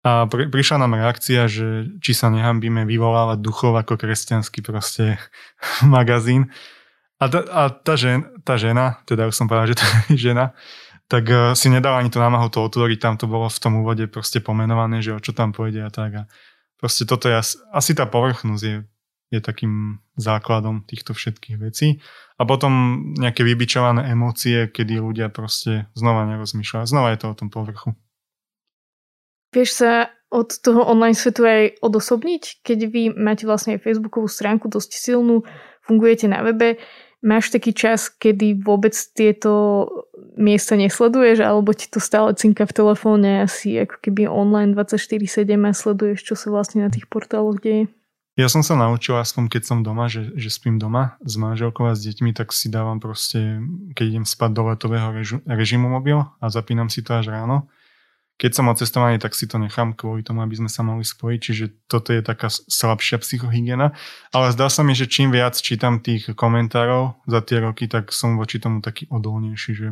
A 0.00 0.24
pri, 0.24 0.48
prišla 0.48 0.80
nám 0.80 0.96
reakcia, 0.96 1.44
že 1.44 1.92
či 2.00 2.16
sa 2.16 2.32
nehambíme 2.32 2.88
vyvolávať 2.88 3.38
duchov 3.44 3.76
ako 3.76 4.00
kresťanský 4.00 4.64
proste 4.64 5.20
magazín. 5.84 6.48
A, 7.20 7.28
ta, 7.28 7.44
a 7.52 7.62
tá, 7.68 8.00
žen, 8.00 8.24
tá 8.48 8.56
žena, 8.56 9.04
teda 9.04 9.28
už 9.28 9.36
som 9.36 9.44
povedal, 9.44 9.76
že 9.76 9.80
tá 9.80 9.88
žena, 10.16 10.56
tak 11.10 11.28
uh, 11.28 11.52
si 11.52 11.68
nedala 11.68 12.00
ani 12.00 12.08
to 12.08 12.16
námahu 12.16 12.48
to 12.48 12.64
otvoriť, 12.64 12.98
tam 13.02 13.14
to 13.20 13.28
bolo 13.28 13.50
v 13.52 13.60
tom 13.60 13.84
úvode 13.84 14.08
proste 14.08 14.40
pomenované, 14.40 15.04
že 15.04 15.12
o 15.12 15.20
čo 15.20 15.36
tam 15.36 15.52
pôjde 15.52 15.84
a 15.84 15.90
tak. 15.92 16.10
A 16.16 16.22
proste 16.80 17.04
toto 17.04 17.28
je 17.28 17.36
asi, 17.36 17.60
asi 17.68 17.92
tá 17.92 18.08
povrchnosť 18.08 18.62
je, 18.64 18.76
je 19.36 19.40
takým 19.44 20.00
základom 20.16 20.88
týchto 20.88 21.12
všetkých 21.12 21.60
vecí. 21.60 22.00
A 22.40 22.48
potom 22.48 23.04
nejaké 23.20 23.44
vybičované 23.44 24.08
emócie, 24.08 24.72
kedy 24.72 24.96
ľudia 24.96 25.28
proste 25.28 25.92
znova 25.92 26.24
nerozmýšľajú. 26.24 26.88
Znova 26.88 27.12
je 27.12 27.20
to 27.20 27.26
o 27.28 27.36
tom 27.36 27.52
povrchu. 27.52 27.92
Vieš 29.50 29.70
sa 29.82 29.92
od 30.30 30.54
toho 30.62 30.86
online 30.86 31.18
svetu 31.18 31.42
aj 31.42 31.82
odosobniť, 31.82 32.62
keď 32.62 32.78
vy 32.86 33.02
máte 33.18 33.44
vlastne 33.50 33.74
aj 33.76 33.82
facebookovú 33.82 34.30
stránku 34.30 34.70
dosť 34.70 34.94
silnú, 34.94 35.42
fungujete 35.82 36.30
na 36.30 36.46
webe. 36.46 36.78
Máš 37.20 37.52
taký 37.52 37.76
čas, 37.76 38.08
kedy 38.08 38.64
vôbec 38.64 38.96
tieto 39.12 39.84
miesta 40.40 40.78
nesleduješ, 40.78 41.44
alebo 41.44 41.76
ti 41.76 41.84
to 41.90 42.00
stále 42.00 42.32
cinka 42.32 42.64
v 42.64 42.72
telefóne 42.72 43.44
asi 43.44 43.76
ako 43.76 44.00
keby 44.00 44.24
online 44.24 44.72
24-7 44.72 45.44
a 45.68 45.72
sleduješ, 45.76 46.24
čo 46.24 46.34
sa 46.38 46.48
vlastne 46.48 46.86
na 46.86 46.88
tých 46.88 47.10
portáloch 47.10 47.60
deje? 47.60 47.92
Ja 48.40 48.48
som 48.48 48.64
sa 48.64 48.72
naučil, 48.72 49.20
aspoň 49.20 49.52
keď 49.52 49.62
som 49.68 49.78
doma, 49.84 50.08
že, 50.08 50.32
že 50.32 50.48
spím 50.48 50.80
doma 50.80 51.20
s 51.20 51.36
manželkou 51.36 51.90
a 51.90 51.92
s 51.92 52.00
deťmi, 52.06 52.32
tak 52.32 52.56
si 52.56 52.72
dávam 52.72 52.96
proste, 52.96 53.60
keď 53.92 54.04
idem 54.16 54.24
spať 54.24 54.50
do 54.56 54.62
letového 54.72 55.12
režimu 55.44 55.92
mobil 55.92 56.24
a 56.24 56.44
zapínam 56.48 56.88
si 56.88 57.04
to 57.04 57.18
až 57.20 57.34
ráno 57.34 57.68
keď 58.40 58.56
som 58.56 58.72
odcestovaný, 58.72 59.20
tak 59.20 59.36
si 59.36 59.44
to 59.44 59.60
nechám 59.60 59.92
kvôli 59.92 60.24
tomu, 60.24 60.40
aby 60.40 60.56
sme 60.56 60.72
sa 60.72 60.80
mohli 60.80 61.04
spojiť, 61.04 61.40
čiže 61.44 61.64
toto 61.84 62.16
je 62.16 62.24
taká 62.24 62.48
slabšia 62.48 63.20
psychohygiena. 63.20 63.92
Ale 64.32 64.56
zdá 64.56 64.72
sa 64.72 64.80
mi, 64.80 64.96
že 64.96 65.04
čím 65.04 65.28
viac 65.28 65.60
čítam 65.60 66.00
tých 66.00 66.32
komentárov 66.32 67.20
za 67.28 67.44
tie 67.44 67.60
roky, 67.60 67.84
tak 67.84 68.16
som 68.16 68.40
voči 68.40 68.56
tomu 68.56 68.80
taký 68.80 69.04
odolnejší, 69.12 69.76
že, 69.76 69.88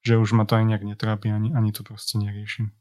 že 0.00 0.16
už 0.16 0.32
ma 0.32 0.48
to 0.48 0.56
aj 0.56 0.64
nejak 0.72 0.88
netrápi, 0.88 1.28
ani, 1.28 1.52
ani 1.52 1.68
to 1.76 1.84
proste 1.84 2.16
neriešim. 2.16 2.72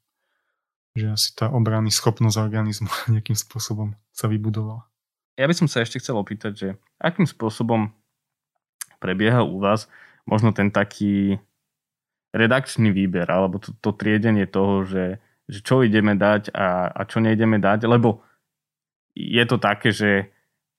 Že 0.96 1.06
asi 1.12 1.30
tá 1.36 1.52
obrany 1.52 1.92
schopnosť 1.92 2.40
organizmu 2.40 2.88
nejakým 3.14 3.36
spôsobom 3.36 4.00
sa 4.16 4.32
vybudovala. 4.32 4.88
Ja 5.36 5.44
by 5.44 5.56
som 5.60 5.68
sa 5.68 5.84
ešte 5.84 6.00
chcel 6.00 6.16
opýtať, 6.16 6.54
že 6.56 6.68
akým 7.04 7.28
spôsobom 7.28 7.92
prebieha 9.04 9.44
u 9.44 9.60
vás 9.60 9.92
možno 10.24 10.56
ten 10.56 10.72
taký 10.72 11.44
redakčný 12.32 12.92
výber 12.96 13.28
alebo 13.28 13.60
to, 13.60 13.76
to 13.84 13.92
triedenie 13.96 14.48
toho, 14.48 14.88
že, 14.88 15.20
že 15.48 15.60
čo 15.64 15.84
ideme 15.84 16.16
dať 16.16 16.56
a, 16.56 16.92
a 16.92 17.02
čo 17.08 17.20
nejdeme 17.20 17.60
dať, 17.60 17.88
lebo 17.88 18.24
je 19.16 19.44
to 19.44 19.60
také, 19.60 19.92
že 19.92 20.32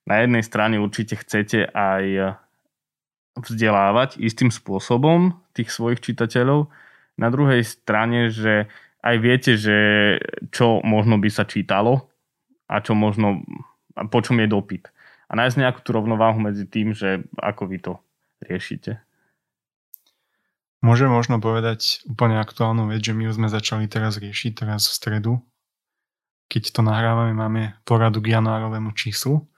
na 0.09 0.25
jednej 0.25 0.43
strane 0.43 0.81
určite 0.81 1.21
chcete 1.21 1.69
aj 1.71 2.37
vzdelávať 3.37 4.21
istým 4.21 4.53
spôsobom 4.53 5.37
tých 5.53 5.73
svojich 5.73 6.01
čitateľov, 6.01 6.73
na 7.17 7.29
druhej 7.29 7.63
strane, 7.65 8.33
že 8.33 8.69
aj 9.03 9.17
viete, 9.19 9.53
že 9.59 9.77
čo 10.55 10.81
možno 10.81 11.19
by 11.19 11.29
sa 11.29 11.45
čítalo 11.45 12.09
a 12.71 12.81
čo 12.81 12.97
možno, 12.97 13.45
po 14.09 14.19
čom 14.25 14.41
je 14.41 14.49
dopyt. 14.49 14.89
A 15.29 15.37
nájsť 15.37 15.61
nejakú 15.61 15.81
tú 15.85 15.97
rovnováhu 15.97 16.39
medzi 16.41 16.69
tým, 16.69 16.93
že 16.93 17.25
ako 17.41 17.63
vy 17.69 17.79
to 17.81 17.93
riešite. 18.45 19.01
Môžem 20.83 21.07
možno 21.07 21.39
povedať 21.39 22.03
úplne 22.11 22.43
aktuálnu 22.43 22.91
vec, 22.91 23.07
že 23.07 23.15
my 23.15 23.31
už 23.31 23.39
sme 23.39 23.47
začali 23.47 23.87
teraz 23.87 24.19
riešiť, 24.19 24.67
teraz 24.67 24.91
v 24.91 24.97
stredu, 24.99 25.33
keď 26.53 26.75
to 26.75 26.81
nahrávame, 26.85 27.33
máme 27.33 27.63
poradu 27.89 28.21
k 28.21 28.37
januárovému 28.37 28.93
číslu. 28.93 29.49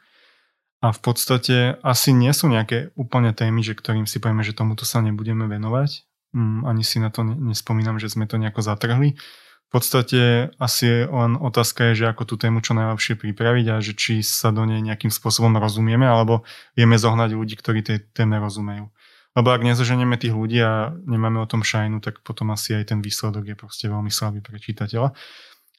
A 0.84 0.92
v 0.92 1.00
podstate 1.00 1.80
asi 1.80 2.12
nie 2.12 2.30
sú 2.36 2.46
nejaké 2.46 2.92
úplne 2.94 3.32
témy, 3.32 3.64
že 3.64 3.72
ktorým 3.72 4.04
si 4.04 4.20
povieme, 4.20 4.44
že 4.44 4.52
tomuto 4.52 4.84
sa 4.84 5.00
nebudeme 5.00 5.48
venovať. 5.48 6.04
Mm, 6.36 6.68
ani 6.68 6.84
si 6.84 7.00
na 7.00 7.08
to 7.08 7.24
nespomínam, 7.24 7.96
že 7.96 8.12
sme 8.12 8.28
to 8.28 8.36
nejako 8.36 8.60
zatrhli. 8.60 9.16
V 9.16 9.70
podstate 9.72 10.52
asi 10.60 11.08
len 11.08 11.40
otázka 11.40 11.90
je, 11.90 12.04
že 12.04 12.06
ako 12.12 12.28
tú 12.28 12.34
tému 12.36 12.60
čo 12.60 12.76
najlepšie 12.78 13.16
pripraviť 13.16 13.66
a 13.74 13.82
že 13.82 13.96
či 13.96 14.20
sa 14.22 14.54
do 14.54 14.62
nej 14.68 14.78
nejakým 14.78 15.10
spôsobom 15.10 15.56
rozumieme, 15.56 16.06
alebo 16.06 16.46
vieme 16.78 16.94
zohnať 16.94 17.32
ľudí, 17.32 17.58
ktorí 17.58 17.80
tej 17.82 17.98
téme 18.14 18.38
rozumejú. 18.38 18.92
Lebo 19.34 19.50
ak 19.50 19.66
nezoženieme 19.66 20.14
tých 20.14 20.30
ľudí 20.30 20.62
a 20.62 20.94
nemáme 20.94 21.42
o 21.42 21.50
tom 21.50 21.66
šajnu, 21.66 21.98
tak 21.98 22.22
potom 22.22 22.54
asi 22.54 22.78
aj 22.78 22.94
ten 22.94 23.02
výsledok 23.02 23.50
je 23.50 23.56
proste 23.58 23.86
veľmi 23.90 24.10
slabý 24.10 24.38
pre 24.38 24.62
čitateľa. 24.62 25.10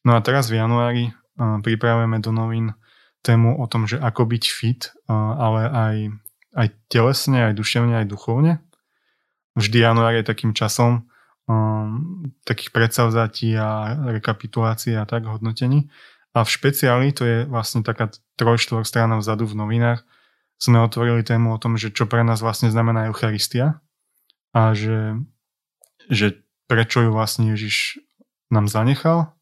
No 0.03 0.11
a 0.11 0.19
teraz 0.19 0.51
v 0.51 0.59
januári 0.59 1.03
uh, 1.09 1.63
pripravujeme 1.63 2.19
do 2.19 2.35
novín 2.35 2.75
tému 3.23 3.55
o 3.57 3.65
tom, 3.65 3.87
že 3.87 3.95
ako 3.95 4.27
byť 4.27 4.43
fit, 4.51 4.91
uh, 5.07 5.15
ale 5.39 5.61
aj, 5.71 5.95
aj 6.53 6.67
telesne, 6.91 7.47
aj 7.47 7.53
duševne, 7.55 7.95
aj 8.03 8.07
duchovne. 8.11 8.59
Vždy 9.55 9.77
január 9.79 10.11
je 10.19 10.27
takým 10.27 10.51
časom 10.51 11.07
um, 11.47 12.27
takých 12.43 12.75
predsavzatí 12.75 13.55
a 13.55 13.95
rekapitulácií 14.19 14.99
a 14.99 15.07
tak 15.07 15.25
hodnotení. 15.31 15.87
A 16.35 16.43
v 16.43 16.49
špeciáli, 16.51 17.15
to 17.15 17.23
je 17.23 17.37
vlastne 17.47 17.79
taká 17.87 18.11
troj 18.35 18.59
strana 18.83 19.15
vzadu 19.15 19.47
v 19.47 19.55
novinách, 19.55 20.03
sme 20.55 20.79
otvorili 20.79 21.23
tému 21.23 21.55
o 21.55 21.61
tom, 21.61 21.75
že 21.75 21.91
čo 21.91 22.07
pre 22.07 22.23
nás 22.23 22.39
vlastne 22.39 22.71
znamená 22.71 23.11
Eucharistia 23.11 23.83
a 24.55 24.71
že, 24.71 25.19
že 26.07 26.39
prečo 26.71 27.03
ju 27.03 27.11
vlastne 27.11 27.51
Ježiš 27.53 27.99
nám 28.47 28.71
zanechal 28.71 29.35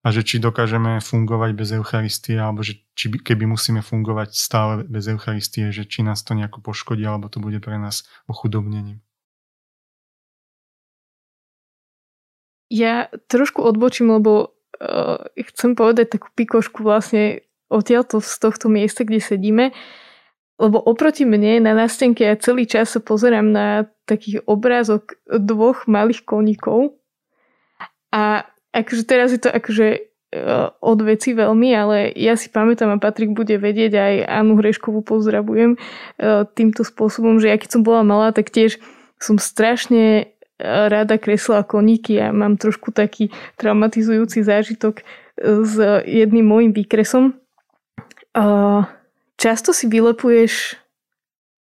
a 0.00 0.08
že 0.12 0.24
či 0.24 0.40
dokážeme 0.40 1.00
fungovať 1.00 1.50
bez 1.56 1.68
Eucharistie 1.72 2.36
alebo 2.36 2.60
že 2.60 2.80
či 2.96 3.08
by, 3.08 3.24
keby 3.24 3.44
musíme 3.48 3.80
fungovať 3.80 4.36
stále 4.36 4.84
bez 4.84 5.08
Eucharistie, 5.08 5.72
že 5.72 5.88
či 5.88 6.04
nás 6.04 6.20
to 6.24 6.36
nejako 6.36 6.60
poškodí 6.60 7.04
alebo 7.04 7.32
to 7.32 7.40
bude 7.40 7.60
pre 7.60 7.76
nás 7.80 8.04
ochudobnením. 8.28 9.00
Ja 12.70 13.10
trošku 13.26 13.66
odbočím, 13.66 14.14
lebo 14.14 14.54
uh, 14.78 15.26
chcem 15.34 15.74
povedať 15.74 16.14
takú 16.14 16.30
pikošku 16.38 16.86
vlastne 16.86 17.42
odtiaľto 17.66 18.22
z 18.22 18.30
tohto 18.38 18.70
miesta, 18.70 19.02
kde 19.02 19.18
sedíme. 19.18 19.74
Uh, 19.74 20.09
lebo 20.60 20.76
oproti 20.76 21.24
mne 21.24 21.64
na 21.64 21.72
nástenke 21.72 22.28
ja 22.28 22.36
celý 22.36 22.68
čas 22.68 22.92
sa 22.92 23.00
pozerám 23.00 23.48
na 23.48 23.88
taký 24.04 24.44
obrázok 24.44 25.16
dvoch 25.24 25.88
malých 25.88 26.28
koníkov 26.28 27.00
a 28.12 28.44
akože 28.76 29.02
teraz 29.08 29.32
je 29.32 29.40
to 29.40 29.48
akože 29.48 29.88
uh, 29.96 30.74
od 30.84 30.98
veci 31.00 31.32
veľmi, 31.32 31.70
ale 31.72 32.12
ja 32.12 32.36
si 32.36 32.52
pamätám 32.52 32.92
a 32.92 33.02
Patrik 33.02 33.32
bude 33.32 33.56
vedieť 33.56 33.92
aj 33.96 34.14
Anu 34.28 34.60
Hreškovú 34.60 35.00
pozdravujem 35.00 35.80
uh, 35.80 36.44
týmto 36.52 36.84
spôsobom, 36.84 37.40
že 37.40 37.48
ja 37.48 37.56
keď 37.56 37.80
som 37.80 37.82
bola 37.82 38.04
malá, 38.04 38.34
tak 38.34 38.52
tiež 38.52 38.76
som 39.16 39.40
strašne 39.40 40.28
uh, 40.60 40.86
rada 40.92 41.16
kreslila 41.16 41.64
koníky 41.64 42.20
a 42.20 42.34
mám 42.34 42.60
trošku 42.60 42.92
taký 42.92 43.32
traumatizujúci 43.56 44.44
zážitok 44.44 45.02
s 45.40 45.72
jedným 46.04 46.44
môjim 46.44 46.72
výkresom. 46.76 47.32
Uh, 48.36 48.84
Často 49.40 49.72
si 49.72 49.88
vylepuješ 49.88 50.76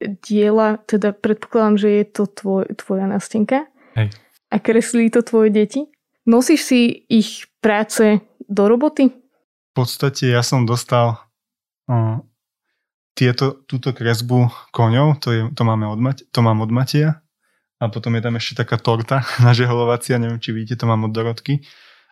diela, 0.04 0.84
teda 0.84 1.16
predpokladám, 1.16 1.76
že 1.80 1.90
je 1.90 2.06
to 2.12 2.24
tvoj, 2.28 2.64
tvoja 2.76 3.08
nástenka. 3.08 3.72
Hej. 3.96 4.12
A 4.52 4.56
kreslí 4.60 5.08
to 5.08 5.24
tvoje 5.24 5.48
deti? 5.48 5.88
Nosíš 6.28 6.62
si 6.68 6.80
ich 7.08 7.48
práce 7.64 8.20
do 8.52 8.68
roboty? 8.68 9.16
V 9.72 9.74
podstate 9.74 10.28
ja 10.28 10.44
som 10.44 10.68
dostal 10.68 11.24
uh, 11.88 12.20
tieto, 13.16 13.64
túto 13.64 13.96
kresbu 13.96 14.52
koňov, 14.76 15.24
to, 15.24 15.28
je, 15.32 15.42
to, 15.56 15.62
máme 15.64 15.88
od 15.88 16.00
Mate, 16.04 16.24
to 16.36 16.40
mám 16.44 16.60
od 16.60 16.72
Mateja. 16.76 17.24
A 17.80 17.88
potom 17.88 18.12
je 18.20 18.24
tam 18.28 18.36
ešte 18.36 18.68
taká 18.68 18.76
torta 18.76 19.24
nažehlovacia, 19.48 20.20
neviem, 20.20 20.44
či 20.44 20.52
vidíte, 20.52 20.84
to 20.84 20.86
mám 20.88 21.08
od 21.08 21.16
Dorotky. 21.16 21.64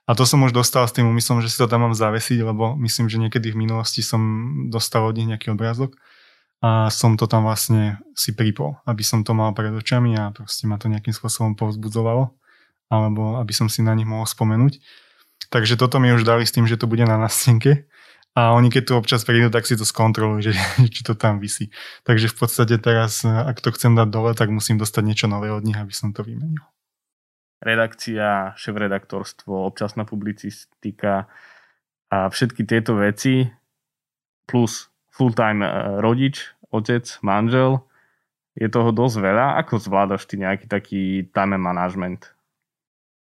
A 0.08 0.16
to 0.16 0.24
som 0.24 0.40
už 0.48 0.56
dostal 0.56 0.88
s 0.88 0.96
tým 0.96 1.04
úmyslom, 1.12 1.44
že 1.44 1.52
si 1.52 1.60
to 1.60 1.68
tam 1.68 1.84
mám 1.84 1.92
zavesiť, 1.92 2.40
lebo 2.40 2.80
myslím, 2.80 3.12
že 3.12 3.20
niekedy 3.20 3.52
v 3.52 3.68
minulosti 3.68 4.00
som 4.00 4.24
dostal 4.72 5.04
od 5.04 5.12
nich 5.20 5.28
nejaký 5.28 5.52
obrázok 5.52 6.00
a 6.64 6.88
som 6.88 7.20
to 7.20 7.28
tam 7.28 7.44
vlastne 7.44 8.00
si 8.16 8.32
pripol, 8.32 8.80
aby 8.88 9.04
som 9.04 9.28
to 9.28 9.36
mal 9.36 9.52
pred 9.52 9.70
očami 9.76 10.16
a 10.16 10.32
proste 10.32 10.64
ma 10.64 10.80
to 10.80 10.88
nejakým 10.88 11.12
spôsobom 11.12 11.60
povzbudzovalo 11.60 12.32
alebo 12.88 13.36
aby 13.44 13.52
som 13.52 13.68
si 13.68 13.84
na 13.84 13.92
nich 13.92 14.08
mohol 14.08 14.24
spomenúť. 14.24 14.80
Takže 15.52 15.76
toto 15.76 16.00
mi 16.00 16.16
už 16.16 16.24
dali 16.24 16.48
s 16.48 16.56
tým, 16.56 16.64
že 16.72 16.80
to 16.80 16.88
bude 16.88 17.04
na 17.04 17.20
nástenke 17.20 17.92
a 18.32 18.56
oni 18.56 18.72
keď 18.72 18.84
tu 18.88 18.94
občas 18.96 19.28
prídu, 19.28 19.52
tak 19.52 19.68
si 19.68 19.76
to 19.76 19.84
skontrolujú, 19.84 20.40
že, 20.50 20.54
či 20.96 21.04
to 21.04 21.20
tam 21.20 21.44
vysí. 21.44 21.68
Takže 22.08 22.32
v 22.32 22.36
podstate 22.48 22.80
teraz, 22.80 23.28
ak 23.28 23.60
to 23.60 23.76
chcem 23.76 23.92
dať 23.92 24.08
dole, 24.08 24.32
tak 24.32 24.48
musím 24.48 24.80
dostať 24.80 25.04
niečo 25.04 25.28
nové 25.28 25.52
od 25.52 25.68
nich, 25.68 25.76
aby 25.76 25.92
som 25.92 26.16
to 26.16 26.24
vymenil 26.24 26.64
redakcia, 27.62 28.54
šéf-redaktorstvo, 28.58 29.66
občasná 29.66 30.06
publicistika 30.06 31.26
a 32.08 32.30
všetky 32.30 32.64
tieto 32.64 32.96
veci 32.96 33.50
plus 34.48 34.88
full-time 35.12 35.66
e, 35.66 35.70
rodič, 36.00 36.54
otec, 36.70 37.04
manžel, 37.26 37.84
je 38.58 38.70
toho 38.70 38.90
dosť 38.94 39.18
veľa. 39.22 39.46
Ako 39.66 39.82
zvládaš 39.82 40.26
ty 40.26 40.38
nejaký 40.42 40.66
taký 40.66 41.02
time 41.34 41.58
management? 41.58 42.34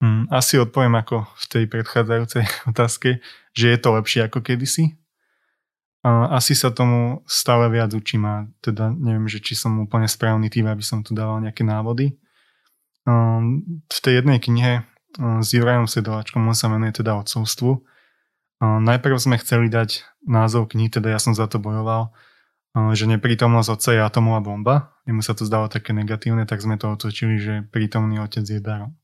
Hmm, 0.02 0.28
asi 0.28 0.60
odpoviem 0.60 0.94
ako 1.00 1.24
v 1.24 1.44
tej 1.48 1.64
predchádzajúcej 1.70 2.44
otázke, 2.70 3.24
že 3.54 3.66
je 3.72 3.78
to 3.78 3.88
lepšie 3.94 4.20
ako 4.26 4.42
kedysi. 4.42 4.94
Asi 6.04 6.52
sa 6.52 6.68
tomu 6.68 7.24
stále 7.24 7.72
viac 7.72 7.96
učím 7.96 8.28
a 8.28 8.44
teda 8.60 8.92
neviem, 8.92 9.24
že 9.24 9.40
či 9.40 9.56
som 9.56 9.72
úplne 9.80 10.04
správny 10.04 10.52
tým, 10.52 10.68
aby 10.68 10.84
som 10.84 11.00
tu 11.00 11.16
dával 11.16 11.40
nejaké 11.40 11.64
návody. 11.64 12.12
Ehm, 13.04 13.84
v 13.88 13.98
tej 14.00 14.24
jednej 14.24 14.38
knihe 14.40 14.72
ehm, 14.82 15.40
s 15.44 15.48
Jurajom 15.52 15.88
Sedovačkom, 15.88 16.44
on 16.44 16.56
sa 16.56 16.72
menuje 16.72 17.00
teda 17.04 17.16
odcovstvu. 17.20 17.84
Ehm, 18.60 18.80
najprv 18.84 19.16
sme 19.20 19.40
chceli 19.40 19.68
dať 19.68 20.04
názov 20.24 20.72
knihy, 20.72 20.88
teda 20.88 21.12
ja 21.12 21.20
som 21.20 21.36
za 21.36 21.44
to 21.44 21.60
bojoval, 21.60 22.12
že 22.74 23.06
neprítomnosť 23.06 23.70
otca 23.70 23.90
je 23.94 24.00
atomová 24.02 24.40
bomba. 24.42 24.74
Jemu 25.06 25.22
sa 25.22 25.38
to 25.38 25.46
zdalo 25.46 25.70
také 25.70 25.94
negatívne, 25.94 26.42
tak 26.42 26.58
sme 26.58 26.74
to 26.74 26.90
otočili, 26.90 27.38
že 27.38 27.62
prítomný 27.70 28.18
otec 28.18 28.42
je 28.42 28.58
darom. 28.58 28.98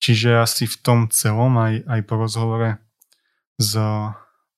Čiže 0.00 0.40
asi 0.40 0.64
v 0.64 0.76
tom 0.80 0.98
celom, 1.12 1.60
aj, 1.60 1.84
aj 1.84 2.00
po 2.08 2.16
rozhovore 2.16 2.80
s, 3.60 3.76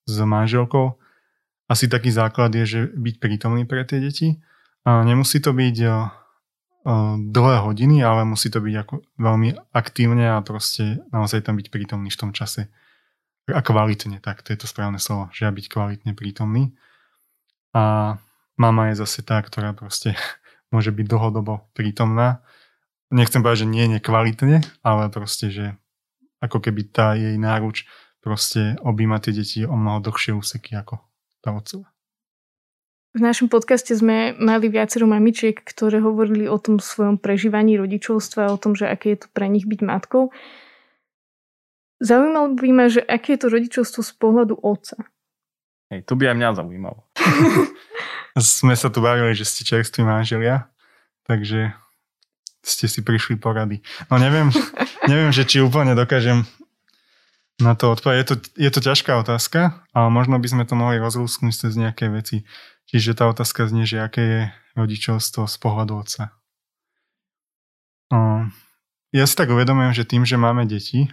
s 0.07 0.17
manželkou, 0.23 1.03
asi 1.67 1.91
taký 1.91 2.15
základ 2.15 2.55
je, 2.55 2.65
že 2.69 2.81
byť 2.95 3.15
prítomný 3.19 3.67
pre 3.67 3.83
tie 3.83 3.99
deti. 3.99 4.39
A 4.87 5.03
nemusí 5.03 5.43
to 5.43 5.51
byť 5.51 5.77
dlhé 7.19 7.57
hodiny, 7.63 8.03
ale 8.03 8.27
musí 8.27 8.51
to 8.51 8.59
byť 8.59 8.75
ako 8.83 8.95
veľmi 9.19 9.55
aktívne 9.71 10.35
a 10.35 10.43
proste 10.43 10.99
naozaj 11.15 11.47
tam 11.47 11.55
byť 11.59 11.71
prítomný 11.71 12.11
v 12.11 12.21
tom 12.21 12.31
čase. 12.35 12.67
A 13.51 13.63
kvalitne, 13.63 14.19
tak 14.23 14.43
to 14.43 14.55
je 14.55 14.59
to 14.59 14.67
správne 14.67 14.99
slovo, 14.99 15.31
že 15.35 15.47
byť 15.47 15.67
kvalitne 15.71 16.13
prítomný. 16.15 16.75
A 17.75 18.17
mama 18.59 18.91
je 18.91 19.03
zase 19.03 19.23
tá, 19.23 19.39
ktorá 19.39 19.75
proste 19.75 20.19
môže 20.75 20.91
byť 20.91 21.07
dlhodobo 21.07 21.71
prítomná. 21.75 22.43
Nechcem 23.13 23.45
povedať, 23.45 23.69
že 23.69 23.73
nie 23.73 23.85
nekvalitne, 23.99 24.65
ale 24.83 25.13
proste, 25.13 25.53
že 25.53 25.67
ako 26.43 26.59
keby 26.59 26.91
tá 26.91 27.15
jej 27.15 27.39
náruč 27.39 27.87
proste 28.25 28.75
objíma 28.83 29.23
tie 29.23 29.37
deti 29.37 29.63
o 29.63 29.75
mnoho 29.77 30.03
dlhšie 30.03 30.35
úseky 30.35 30.75
ako 30.75 30.99
tá 31.45 31.55
otcova. 31.55 31.92
V 33.13 33.21
našom 33.21 33.53
podcaste 33.53 33.93
sme 33.93 34.33
mali 34.41 34.73
viacero 34.73 35.05
mamičiek, 35.05 35.61
ktoré 35.61 36.01
hovorili 36.01 36.49
o 36.49 36.57
tom 36.57 36.81
svojom 36.81 37.21
prežívaní 37.21 37.77
rodičovstva, 37.77 38.49
o 38.49 38.57
tom, 38.57 38.73
že 38.73 38.89
aké 38.89 39.13
je 39.13 39.19
to 39.25 39.29
pre 39.37 39.53
nich 39.53 39.69
byť 39.69 39.81
matkou. 39.85 40.33
Zaujímalo 42.01 42.57
by 42.57 42.69
ma, 42.73 42.89
že 42.89 43.05
aké 43.05 43.37
je 43.37 43.41
to 43.45 43.49
rodičovstvo 43.53 44.01
z 44.01 44.13
pohľadu 44.17 44.57
otca. 44.65 44.97
Hej, 45.93 46.09
to 46.09 46.17
by 46.17 46.33
aj 46.33 46.37
mňa 46.41 46.51
zaujímalo. 46.57 47.05
sme 48.41 48.73
sa 48.73 48.89
tu 48.89 49.05
bavili, 49.05 49.37
že 49.37 49.45
ste 49.45 49.69
čerství 49.69 50.09
manželia, 50.09 50.73
takže 51.29 51.77
ste 52.65 52.89
si 52.89 53.05
prišli 53.05 53.37
porady. 53.37 53.85
No 54.09 54.17
neviem, 54.17 54.49
neviem, 55.13 55.37
že 55.37 55.45
či 55.45 55.61
úplne 55.61 55.93
dokážem 55.93 56.49
na 57.61 57.77
to 57.77 57.93
odpovedať. 57.93 58.19
Je 58.19 58.27
to, 58.27 58.35
je 58.57 58.71
to 58.73 58.81
ťažká 58.81 59.13
otázka, 59.21 59.85
ale 59.93 60.09
možno 60.09 60.41
by 60.41 60.49
sme 60.49 60.65
to 60.65 60.75
mohli 60.75 60.97
rozlúsknuť 60.97 61.53
cez 61.53 61.77
nejaké 61.77 62.09
veci. 62.09 62.49
Čiže 62.91 63.19
tá 63.19 63.31
otázka 63.31 63.69
znie, 63.69 63.87
že 63.87 64.03
aké 64.03 64.23
je 64.23 64.41
rodičovstvo 64.75 65.47
z 65.47 65.57
pohľadu 65.61 65.93
otca. 66.01 66.33
Ja 69.13 69.29
si 69.29 69.37
tak 69.37 69.53
uvedomujem, 69.53 69.93
že 69.93 70.09
tým, 70.09 70.25
že 70.25 70.41
máme 70.41 70.65
deti, 70.65 71.13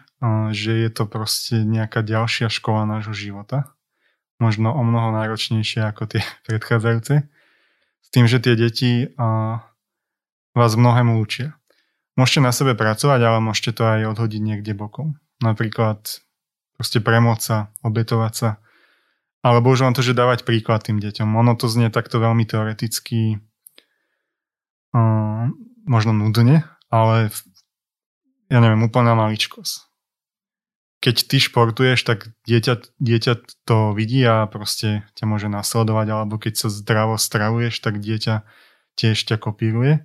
že 0.56 0.72
je 0.72 0.90
to 0.92 1.04
proste 1.04 1.68
nejaká 1.68 2.00
ďalšia 2.00 2.48
škola 2.48 2.88
nášho 2.88 3.12
života. 3.12 3.76
Možno 4.40 4.72
o 4.72 4.84
mnoho 4.88 5.12
náročnejšia 5.12 5.92
ako 5.92 6.16
tie 6.16 6.24
predchádzajúce. 6.48 7.28
S 8.00 8.08
tým, 8.08 8.26
že 8.26 8.40
tie 8.40 8.56
deti 8.56 9.12
vás 10.56 10.72
mnohému 10.80 11.20
učia. 11.20 11.60
Môžete 12.16 12.40
na 12.44 12.52
sebe 12.52 12.76
pracovať, 12.76 13.20
ale 13.20 13.40
môžete 13.44 13.80
to 13.80 13.84
aj 13.84 14.12
odhodiť 14.16 14.42
niekde 14.44 14.72
bokom. 14.76 15.20
Napríklad 15.40 16.00
proste 16.76 17.00
premôcť 17.00 17.44
sa, 17.44 17.58
obetovať 17.84 18.34
sa, 18.36 18.50
alebo 19.40 19.72
už 19.72 19.88
len 19.88 19.96
to, 19.96 20.04
že 20.04 20.18
dávať 20.18 20.44
príklad 20.44 20.84
tým 20.84 21.00
deťom. 21.00 21.32
Ono 21.40 21.56
to 21.56 21.72
znie 21.72 21.88
takto 21.88 22.20
veľmi 22.20 22.44
teoreticky, 22.44 23.40
uh, 24.92 25.48
možno 25.88 26.12
nudne, 26.12 26.68
ale 26.92 27.32
ja 28.52 28.60
neviem, 28.60 28.84
úplná 28.84 29.16
maličkosť. 29.16 29.88
Keď 31.00 31.16
ty 31.32 31.38
športuješ, 31.40 32.04
tak 32.04 32.36
dieťa, 32.44 33.00
dieťa 33.00 33.34
to 33.64 33.96
vidí 33.96 34.20
a 34.28 34.44
proste 34.52 35.08
ťa 35.16 35.26
môže 35.32 35.48
nasledovať, 35.48 36.08
alebo 36.12 36.36
keď 36.36 36.60
sa 36.60 36.68
zdravo 36.68 37.16
stravuješ, 37.16 37.80
tak 37.80 38.04
dieťa 38.04 38.44
tiež 39.00 39.16
ťa 39.16 39.40
kopíruje. 39.40 40.04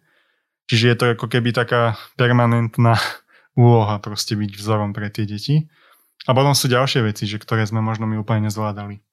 Čiže 0.70 0.84
je 0.86 0.96
to 0.96 1.04
ako 1.18 1.26
keby 1.26 1.50
taká 1.50 1.98
permanentná 2.14 2.94
úloha 3.58 3.98
proste 3.98 4.38
byť 4.38 4.54
vzorom 4.54 4.94
pre 4.94 5.10
tie 5.10 5.26
deti. 5.26 5.66
A 6.24 6.32
potom 6.32 6.54
sú 6.54 6.70
ďalšie 6.70 7.02
veci, 7.02 7.26
že 7.26 7.42
ktoré 7.42 7.66
sme 7.66 7.82
možno 7.82 8.06
my 8.06 8.22
úplne 8.22 8.46
nezvládali 8.46 9.03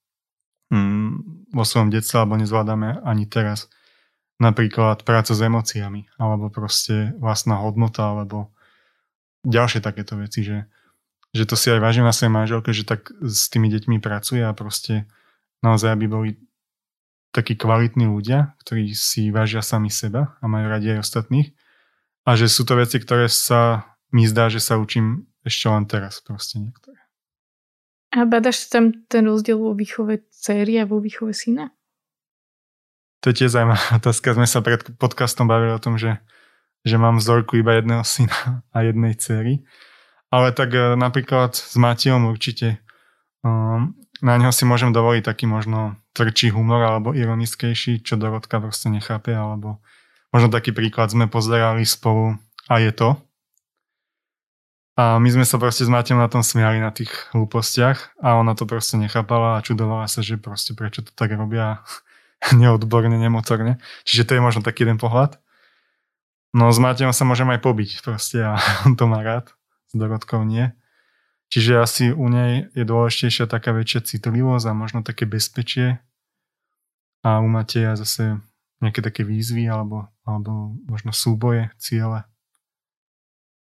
mm, 0.72 1.52
vo 1.52 1.64
svojom 1.68 1.92
detstve, 1.92 2.24
alebo 2.24 2.40
nezvládame 2.40 3.04
ani 3.04 3.28
teraz. 3.28 3.68
Napríklad 4.42 5.06
práca 5.06 5.38
s 5.38 5.42
emóciami, 5.44 6.10
alebo 6.18 6.50
proste 6.50 7.14
vlastná 7.22 7.62
hodnota, 7.62 8.10
alebo 8.10 8.50
ďalšie 9.46 9.86
takéto 9.86 10.18
veci, 10.18 10.42
že, 10.42 10.66
že 11.36 11.46
to 11.46 11.54
si 11.54 11.70
aj 11.70 11.78
vážim 11.78 12.08
na 12.08 12.16
svojej 12.16 12.34
manželke, 12.34 12.74
že 12.74 12.88
tak 12.88 13.14
s 13.22 13.52
tými 13.54 13.70
deťmi 13.70 14.02
pracuje 14.02 14.42
a 14.42 14.56
proste 14.58 15.06
naozaj, 15.62 15.94
aby 15.94 16.06
boli 16.10 16.30
takí 17.32 17.56
kvalitní 17.56 18.10
ľudia, 18.10 18.58
ktorí 18.66 18.92
si 18.92 19.32
vážia 19.32 19.64
sami 19.64 19.88
seba 19.94 20.36
a 20.42 20.46
majú 20.50 20.68
radi 20.68 20.98
aj 20.98 21.06
ostatných. 21.06 21.54
A 22.28 22.34
že 22.34 22.52
sú 22.52 22.68
to 22.68 22.78
veci, 22.78 22.98
ktoré 23.00 23.30
sa 23.32 23.92
mi 24.12 24.28
zdá, 24.28 24.52
že 24.52 24.60
sa 24.60 24.78
učím 24.78 25.26
ešte 25.42 25.66
len 25.72 25.88
teraz 25.88 26.20
proste 26.22 26.60
niektoré. 26.60 26.91
A 28.12 28.28
badaš 28.28 28.68
tam 28.68 28.92
ten 29.08 29.24
rozdiel 29.24 29.56
vo 29.56 29.72
výchove 29.72 30.28
céry 30.28 30.84
a 30.84 30.86
vo 30.86 31.00
výchove 31.00 31.32
syna? 31.32 31.72
To 33.24 33.32
je 33.32 33.44
tiež 33.44 33.56
zaujímavá 33.56 33.96
otázka. 34.04 34.36
Sme 34.36 34.48
sa 34.50 34.60
pred 34.60 34.84
podcastom 35.00 35.48
bavili 35.48 35.72
o 35.72 35.80
tom, 35.80 35.96
že, 35.96 36.20
že 36.84 37.00
mám 37.00 37.24
vzorku 37.24 37.56
iba 37.62 37.80
jedného 37.80 38.04
syna 38.14 38.68
a 38.76 38.78
jednej 38.84 39.16
céry. 39.16 39.64
Ale 40.32 40.56
tak 40.56 40.76
e, 40.76 40.96
napríklad 40.96 41.56
s 41.56 41.76
Matiom 41.76 42.32
určite 42.32 42.80
um, 43.44 43.96
na 44.24 44.38
neho 44.40 44.54
si 44.54 44.64
môžem 44.64 44.96
dovoliť 44.96 45.28
taký 45.28 45.44
možno 45.50 46.00
tvrdší 46.16 46.56
humor 46.56 46.80
alebo 46.84 47.12
ironickejší, 47.12 48.06
čo 48.06 48.16
Dorotka 48.16 48.62
proste 48.62 48.88
nechápe, 48.88 49.34
alebo 49.36 49.84
možno 50.32 50.48
taký 50.48 50.72
príklad 50.72 51.12
sme 51.12 51.28
pozerali 51.28 51.84
spolu 51.84 52.40
a 52.70 52.80
je 52.80 52.92
to, 52.96 53.20
a 55.02 55.18
my 55.18 55.30
sme 55.34 55.50
sa 55.50 55.58
proste 55.58 55.82
s 55.82 55.90
Matem 55.90 56.22
na 56.22 56.30
tom 56.30 56.46
smiali 56.46 56.78
na 56.78 56.94
tých 56.94 57.10
hlúpostiach 57.34 58.22
a 58.22 58.38
ona 58.38 58.54
to 58.54 58.70
proste 58.70 59.02
nechápala 59.02 59.58
a 59.58 59.64
čudovala 59.66 60.06
sa, 60.06 60.22
že 60.22 60.38
proste 60.38 60.78
prečo 60.78 61.02
to 61.02 61.10
tak 61.18 61.34
robia 61.34 61.82
neodborne, 62.62 63.18
nemotorne. 63.18 63.82
Čiže 64.06 64.30
to 64.30 64.32
je 64.38 64.46
možno 64.46 64.62
taký 64.62 64.86
jeden 64.86 65.02
pohľad. 65.02 65.42
No 66.54 66.70
s 66.70 66.78
Matejom 66.78 67.18
sa 67.18 67.26
môžem 67.26 67.50
aj 67.50 67.66
pobiť 67.66 68.06
proste 68.06 68.46
a 68.46 68.62
on 68.86 68.94
to 68.94 69.10
má 69.10 69.26
rád, 69.26 69.50
s 69.90 69.98
Dorotkou 69.98 70.46
nie. 70.46 70.70
Čiže 71.50 71.82
asi 71.82 72.06
u 72.14 72.30
nej 72.30 72.70
je 72.78 72.86
dôležitejšia 72.86 73.50
taká 73.50 73.74
väčšia 73.74 74.06
citlivosť 74.06 74.70
a 74.70 74.78
možno 74.78 75.02
také 75.02 75.26
bezpečie 75.26 75.98
a 77.26 77.42
u 77.42 77.50
Mateja 77.50 77.98
zase 77.98 78.38
nejaké 78.86 79.02
také 79.02 79.26
výzvy 79.26 79.66
alebo, 79.66 80.14
alebo 80.30 80.78
možno 80.86 81.10
súboje, 81.10 81.74
ciele. 81.82 82.24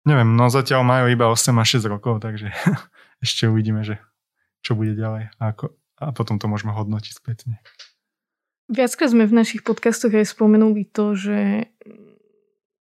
Neviem, 0.02 0.34
no 0.34 0.50
zatiaľ 0.50 0.82
majú 0.82 1.06
iba 1.10 1.30
8 1.30 1.54
a 1.54 1.64
6 1.64 1.86
rokov, 1.86 2.18
takže 2.22 2.50
ešte 3.24 3.46
uvidíme, 3.46 3.86
že 3.86 4.02
čo 4.62 4.74
bude 4.74 4.94
ďalej 4.94 5.30
a, 5.38 5.42
ako, 5.54 5.74
a 5.98 6.10
potom 6.10 6.38
to 6.38 6.46
môžeme 6.50 6.74
hodnotiť 6.74 7.12
spätne. 7.14 7.62
Viackrát 8.70 9.10
sme 9.10 9.26
v 9.26 9.36
našich 9.36 9.62
podcastoch 9.66 10.14
aj 10.14 10.32
spomenuli 10.32 10.86
to, 10.86 11.12
že 11.18 11.68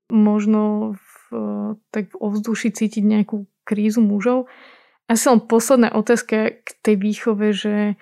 možno 0.07 0.93
v, 0.95 1.09
tak 1.89 2.13
v 2.13 2.15
ovzduši 2.21 2.69
cítiť 2.71 3.03
nejakú 3.03 3.49
krízu 3.65 3.99
mužov. 3.99 4.47
Asi 5.09 5.27
len 5.27 5.43
posledná 5.43 5.91
otázka 5.91 6.63
k 6.63 6.69
tej 6.85 6.95
výchove, 6.95 7.51
že 7.51 7.99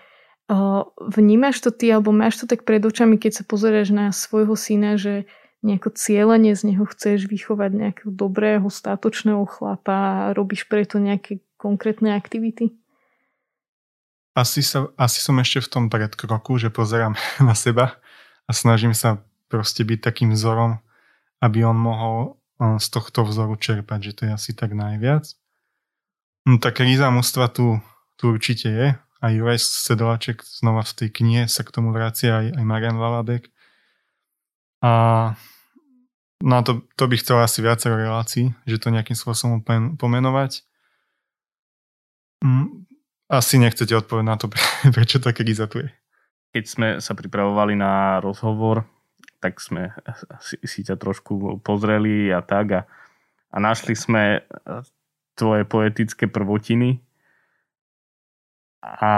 vnímaš 0.98 1.62
to 1.62 1.70
ty, 1.70 1.94
alebo 1.94 2.10
máš 2.10 2.42
to 2.42 2.46
tak 2.50 2.66
pred 2.66 2.82
očami, 2.82 3.22
keď 3.22 3.42
sa 3.42 3.44
pozeráš 3.46 3.94
na 3.94 4.10
svojho 4.10 4.58
syna, 4.58 4.98
že 4.98 5.30
nejako 5.60 5.92
cieľene 5.92 6.56
z 6.56 6.72
neho 6.74 6.86
chceš 6.88 7.28
vychovať 7.28 7.72
nejakého 7.76 8.12
dobrého, 8.12 8.68
státočného 8.68 9.44
chlapa 9.44 9.96
a 9.96 10.34
robíš 10.36 10.66
preto 10.72 11.00
nejaké 11.00 11.44
konkrétne 11.60 12.16
aktivity? 12.16 12.72
Asi, 14.38 14.64
sa, 14.64 14.88
asi 14.96 15.20
som 15.20 15.36
ešte 15.42 15.60
v 15.68 15.72
tom 15.72 15.86
predkroku, 15.92 16.56
že 16.56 16.72
pozerám 16.72 17.20
na 17.48 17.56
seba 17.56 18.00
a 18.48 18.52
snažím 18.56 18.96
sa 18.96 19.20
proste 19.52 19.84
byť 19.84 20.00
takým 20.00 20.32
vzorom, 20.32 20.80
aby 21.44 21.68
on 21.68 21.76
mohol 21.76 22.40
z 22.60 22.88
tohto 22.92 23.24
vzoru 23.24 23.56
čerpať, 23.56 24.00
že 24.12 24.14
to 24.16 24.22
je 24.28 24.32
asi 24.36 24.52
tak 24.52 24.76
najviac. 24.76 25.32
No 26.44 26.60
tak 26.60 26.80
kríza 26.80 27.08
mústva 27.08 27.48
tu, 27.48 27.80
tu 28.20 28.36
určite 28.36 28.68
je. 28.68 28.88
Aj 29.20 29.32
Juraj 29.32 29.60
Sedolaček 29.60 30.44
znova 30.44 30.84
v 30.84 30.96
tej 30.96 31.10
knihe 31.12 31.44
sa 31.52 31.64
k 31.64 31.72
tomu 31.76 31.92
vracia, 31.92 32.40
aj, 32.40 32.48
aj 32.56 32.64
Marian 32.64 33.00
Valadek. 33.00 33.52
A 34.80 34.92
No 36.40 36.64
to, 36.64 36.88
to 36.96 37.12
by 37.12 37.16
chcel 37.20 37.44
asi 37.44 37.60
viacero 37.60 38.00
relácií, 38.00 38.56
že 38.64 38.80
to 38.80 38.96
nejakým 38.96 39.16
spôsobom 39.16 39.60
pomenovať. 40.00 40.64
Mm, 42.40 42.88
asi 43.28 43.60
nechcete 43.60 43.92
odpovedať 43.92 44.28
na 44.28 44.36
to, 44.40 44.48
prečo 44.96 45.20
tá 45.20 45.36
kríza 45.36 45.68
tu 45.68 45.84
je. 45.84 45.90
Keď 46.56 46.64
sme 46.66 46.88
sa 47.04 47.14
pripravovali 47.14 47.76
na 47.76 48.24
rozhovor, 48.24 48.88
tak 49.44 49.60
sme 49.60 49.92
si, 50.40 50.58
si 50.64 50.80
ťa 50.82 50.96
trošku 50.96 51.60
pozreli 51.64 52.32
a 52.32 52.42
tak 52.42 52.66
a, 52.74 52.82
a 53.54 53.58
našli 53.60 53.94
sme 53.96 54.44
tvoje 55.38 55.64
poetické 55.64 56.28
prvotiny 56.28 57.00
a 58.84 59.12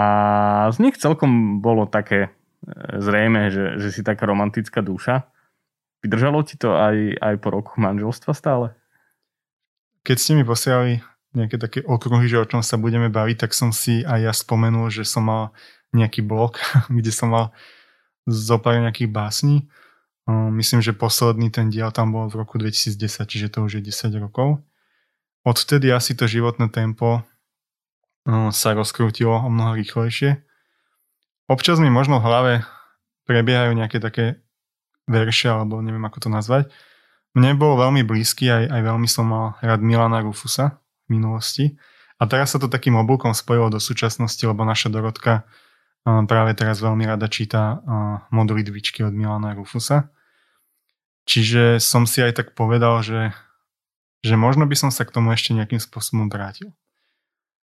z 0.74 0.76
nich 0.82 0.98
celkom 0.98 1.62
bolo 1.62 1.86
také 1.86 2.26
e, 2.26 2.30
zrejme, 2.98 3.50
že, 3.50 3.78
že 3.78 3.88
si 3.94 4.02
taká 4.02 4.26
romantická 4.26 4.82
duša. 4.82 5.30
Vydržalo 6.02 6.42
ti 6.42 6.58
to 6.58 6.74
aj, 6.74 7.16
aj 7.22 7.34
po 7.38 7.48
roku 7.54 7.78
manželstva 7.78 8.34
stále? 8.34 8.74
Keď 10.02 10.16
ste 10.18 10.32
mi 10.34 10.42
posielali 10.42 10.98
nejaké 11.32 11.56
také 11.56 11.80
okruhy, 11.86 12.26
že 12.26 12.42
o 12.42 12.48
čom 12.48 12.60
sa 12.60 12.76
budeme 12.76 13.08
baviť, 13.08 13.46
tak 13.46 13.54
som 13.54 13.70
si 13.70 14.02
aj 14.02 14.18
ja 14.20 14.32
spomenul, 14.34 14.90
že 14.90 15.06
som 15.06 15.24
mal 15.24 15.54
nejaký 15.94 16.26
blog, 16.26 16.58
kde 16.90 17.14
som 17.14 17.30
mal 17.30 17.54
zo 18.26 18.58
pár 18.58 18.82
nejakých 18.82 19.10
básní 19.10 19.70
Myslím, 20.30 20.78
že 20.78 20.94
posledný 20.94 21.50
ten 21.50 21.66
diel 21.66 21.90
tam 21.90 22.14
bol 22.14 22.30
v 22.30 22.38
roku 22.38 22.54
2010, 22.54 23.26
čiže 23.26 23.50
to 23.50 23.66
už 23.66 23.82
je 23.82 23.90
10 23.90 24.22
rokov. 24.22 24.62
Odvtedy 25.42 25.90
asi 25.90 26.14
to 26.14 26.30
životné 26.30 26.70
tempo 26.70 27.26
sa 28.54 28.70
rozkrútilo 28.70 29.34
o 29.34 29.50
mnoho 29.50 29.74
rýchlejšie. 29.74 30.46
Občas 31.50 31.82
mi 31.82 31.90
možno 31.90 32.22
v 32.22 32.26
hlave 32.30 32.52
prebiehajú 33.26 33.74
nejaké 33.74 33.98
také 33.98 34.38
verše, 35.08 35.50
alebo 35.50 35.82
neviem 35.82 36.02
ako 36.04 36.26
to 36.26 36.28
nazvať. 36.28 36.70
Mne 37.32 37.56
bol 37.56 37.80
veľmi 37.80 38.04
blízky, 38.04 38.52
aj, 38.52 38.68
aj 38.68 38.80
veľmi 38.92 39.08
som 39.08 39.24
mal 39.28 39.46
rád 39.64 39.80
Milana 39.80 40.20
Rufusa 40.20 40.78
v 41.08 41.16
minulosti. 41.16 41.80
A 42.20 42.28
teraz 42.28 42.54
sa 42.54 42.60
to 42.60 42.70
takým 42.70 42.94
oblúkom 43.00 43.34
spojilo 43.34 43.72
do 43.72 43.80
súčasnosti, 43.82 44.40
lebo 44.44 44.62
naša 44.62 44.92
Dorotka 44.92 45.48
práve 46.04 46.52
teraz 46.54 46.82
veľmi 46.82 47.06
rada 47.06 47.26
číta 47.30 47.82
modlitvičky 48.30 49.02
od 49.06 49.14
Milana 49.14 49.54
Rufusa. 49.54 50.10
Čiže 51.26 51.78
som 51.78 52.06
si 52.06 52.18
aj 52.18 52.42
tak 52.42 52.48
povedal, 52.58 52.98
že, 53.02 53.30
že 54.26 54.34
možno 54.34 54.66
by 54.66 54.74
som 54.74 54.90
sa 54.90 55.06
k 55.06 55.14
tomu 55.14 55.30
ešte 55.30 55.54
nejakým 55.54 55.78
spôsobom 55.78 56.26
vrátil. 56.26 56.74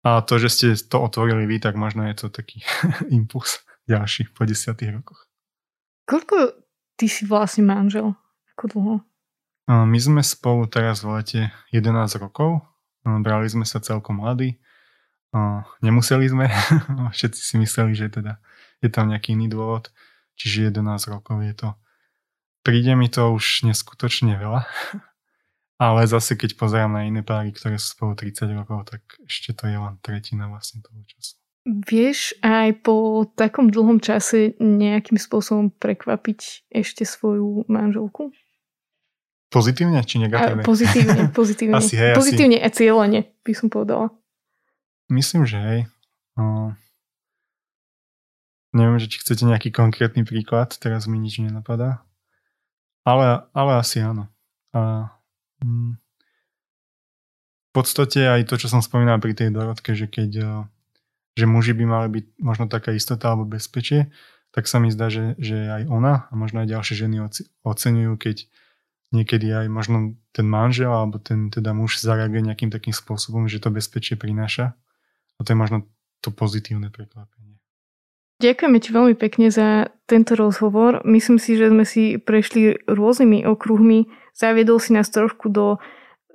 A 0.02 0.22
to, 0.22 0.38
že 0.38 0.48
ste 0.50 0.66
to 0.78 1.02
otvorili 1.02 1.46
vy, 1.50 1.58
tak 1.58 1.74
možno 1.74 2.06
je 2.06 2.14
to 2.14 2.26
taký 2.30 2.62
impuls 3.16 3.62
ďalší 3.86 4.30
po 4.34 4.46
desiatých 4.46 5.02
rokoch. 5.02 5.30
Koľko 6.06 6.65
ty 6.96 7.06
si 7.06 7.28
vlastne 7.28 7.64
manžel? 7.64 8.16
Ako 8.56 8.64
dlho? 8.72 8.94
My 9.66 9.98
sme 9.98 10.22
spolu 10.22 10.64
teraz 10.70 11.02
v 11.02 11.20
lete 11.20 11.40
11 11.74 11.92
rokov. 12.22 12.62
Brali 13.02 13.46
sme 13.46 13.68
sa 13.68 13.78
celkom 13.78 14.22
mladí. 14.22 14.58
Nemuseli 15.84 16.26
sme, 16.30 16.46
všetci 17.16 17.40
si 17.40 17.54
mysleli, 17.60 17.92
že 17.92 18.08
teda 18.08 18.40
je 18.80 18.88
tam 18.88 19.12
nejaký 19.12 19.36
iný 19.36 19.52
dôvod, 19.52 19.92
čiže 20.38 20.72
11 20.72 21.12
rokov 21.12 21.44
je 21.44 21.54
to. 21.54 21.68
Príde 22.64 22.96
mi 22.98 23.06
to 23.06 23.30
už 23.36 23.62
neskutočne 23.68 24.38
veľa, 24.40 24.64
ale 25.84 26.00
zase 26.08 26.34
keď 26.34 26.56
pozerám 26.56 26.96
na 26.96 27.04
iné 27.04 27.20
páry, 27.20 27.52
ktoré 27.52 27.76
sú 27.76 27.94
spolu 27.94 28.16
30 28.16 28.48
rokov, 28.56 28.88
tak 28.88 29.02
ešte 29.28 29.52
to 29.52 29.68
je 29.68 29.76
len 29.76 30.00
tretina 30.00 30.48
vlastne 30.48 30.80
toho 30.80 30.98
času. 31.04 31.36
Vieš 31.66 32.38
aj 32.46 32.86
po 32.86 33.26
takom 33.34 33.74
dlhom 33.74 33.98
čase 33.98 34.54
nejakým 34.62 35.18
spôsobom 35.18 35.74
prekvapiť 35.74 36.70
ešte 36.70 37.02
svoju 37.02 37.66
manželku? 37.66 38.30
Pozitívne 39.50 39.98
či 40.06 40.22
negatívne? 40.22 40.62
A, 40.62 40.66
pozitívne, 40.66 41.26
pozitívne. 41.38 41.74
asi, 41.74 41.98
hej, 41.98 42.14
pozitívne 42.14 42.62
asi. 42.62 42.66
a 42.66 42.70
cieľene, 42.70 43.20
by 43.42 43.52
som 43.54 43.66
povedala. 43.66 44.14
Myslím, 45.10 45.42
že 45.42 45.58
hej. 45.58 45.80
No, 46.38 46.78
neviem, 48.70 49.02
že 49.02 49.10
či 49.10 49.26
chcete 49.26 49.42
nejaký 49.42 49.74
konkrétny 49.74 50.22
príklad, 50.22 50.70
teraz 50.78 51.10
mi 51.10 51.18
nič 51.18 51.42
nenapadá. 51.42 52.06
Ale, 53.02 53.46
ale 53.50 53.72
asi 53.82 54.06
áno. 54.06 54.30
A, 54.70 55.10
hm, 55.66 55.98
v 57.66 57.70
podstate 57.74 58.22
aj 58.22 58.46
to, 58.46 58.54
čo 58.54 58.70
som 58.70 58.78
spomínal 58.78 59.18
pri 59.18 59.34
tej 59.34 59.50
Dorotke, 59.50 59.98
že 59.98 60.06
keď 60.06 60.30
že 61.36 61.44
muži 61.44 61.76
by 61.76 61.84
mali 61.84 62.08
byť 62.08 62.24
možno 62.40 62.64
taká 62.66 62.96
istota 62.96 63.30
alebo 63.30 63.44
bezpečie, 63.44 64.08
tak 64.56 64.64
sa 64.64 64.80
mi 64.80 64.88
zdá, 64.88 65.12
že, 65.12 65.36
že 65.36 65.68
aj 65.68 65.82
ona 65.92 66.26
a 66.26 66.32
možno 66.32 66.64
aj 66.64 66.72
ďalšie 66.72 66.96
ženy 66.96 67.20
oceňujú, 67.60 68.12
keď 68.16 68.48
niekedy 69.12 69.52
aj 69.52 69.68
možno 69.68 70.16
ten 70.32 70.48
manžel 70.48 70.90
alebo 70.90 71.20
ten 71.20 71.52
teda 71.52 71.76
muž 71.76 72.00
zareaguje 72.00 72.40
nejakým 72.40 72.72
takým 72.72 72.96
spôsobom, 72.96 73.46
že 73.46 73.60
to 73.60 73.68
bezpečie 73.68 74.16
prináša 74.16 74.72
a 75.36 75.40
to 75.44 75.52
je 75.52 75.60
možno 75.60 75.84
to 76.24 76.32
pozitívne 76.32 76.88
prekvapenie. 76.88 77.60
Ďakujeme 78.40 78.78
ti 78.80 78.88
veľmi 78.92 79.14
pekne 79.16 79.48
za 79.48 79.88
tento 80.04 80.36
rozhovor. 80.36 81.00
Myslím 81.08 81.40
si, 81.40 81.56
že 81.56 81.72
sme 81.72 81.88
si 81.88 82.20
prešli 82.20 82.84
rôznymi 82.84 83.48
okruhmi. 83.48 84.12
Zaviedol 84.36 84.76
si 84.76 84.92
nás 84.92 85.08
trošku 85.08 85.48
do 85.48 85.80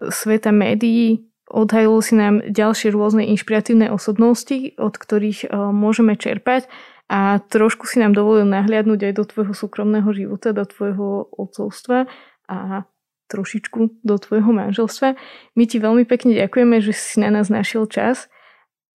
sveta 0.01 0.49
médií, 0.49 1.29
odhajilo 1.51 1.99
si 1.99 2.15
nám 2.15 2.41
ďalšie 2.47 2.95
rôzne 2.95 3.27
inšpiratívne 3.27 3.91
osobnosti, 3.91 4.73
od 4.79 4.95
ktorých 4.95 5.51
uh, 5.51 5.69
môžeme 5.75 6.15
čerpať 6.15 6.71
a 7.11 7.43
trošku 7.43 7.83
si 7.91 7.99
nám 7.99 8.15
dovolil 8.15 8.47
nahliadnúť 8.47 9.11
aj 9.11 9.13
do 9.19 9.23
tvojho 9.27 9.51
súkromného 9.51 10.07
života, 10.15 10.55
do 10.55 10.63
tvojho 10.63 11.27
odcovstva 11.35 12.07
a 12.47 12.87
trošičku 13.27 14.03
do 14.03 14.15
tvojho 14.15 14.51
manželstva. 14.51 15.19
My 15.55 15.63
ti 15.67 15.79
veľmi 15.79 16.07
pekne 16.07 16.35
ďakujeme, 16.35 16.79
že 16.79 16.95
si 16.95 17.19
na 17.19 17.31
nás 17.31 17.51
našiel 17.51 17.87
čas 17.91 18.31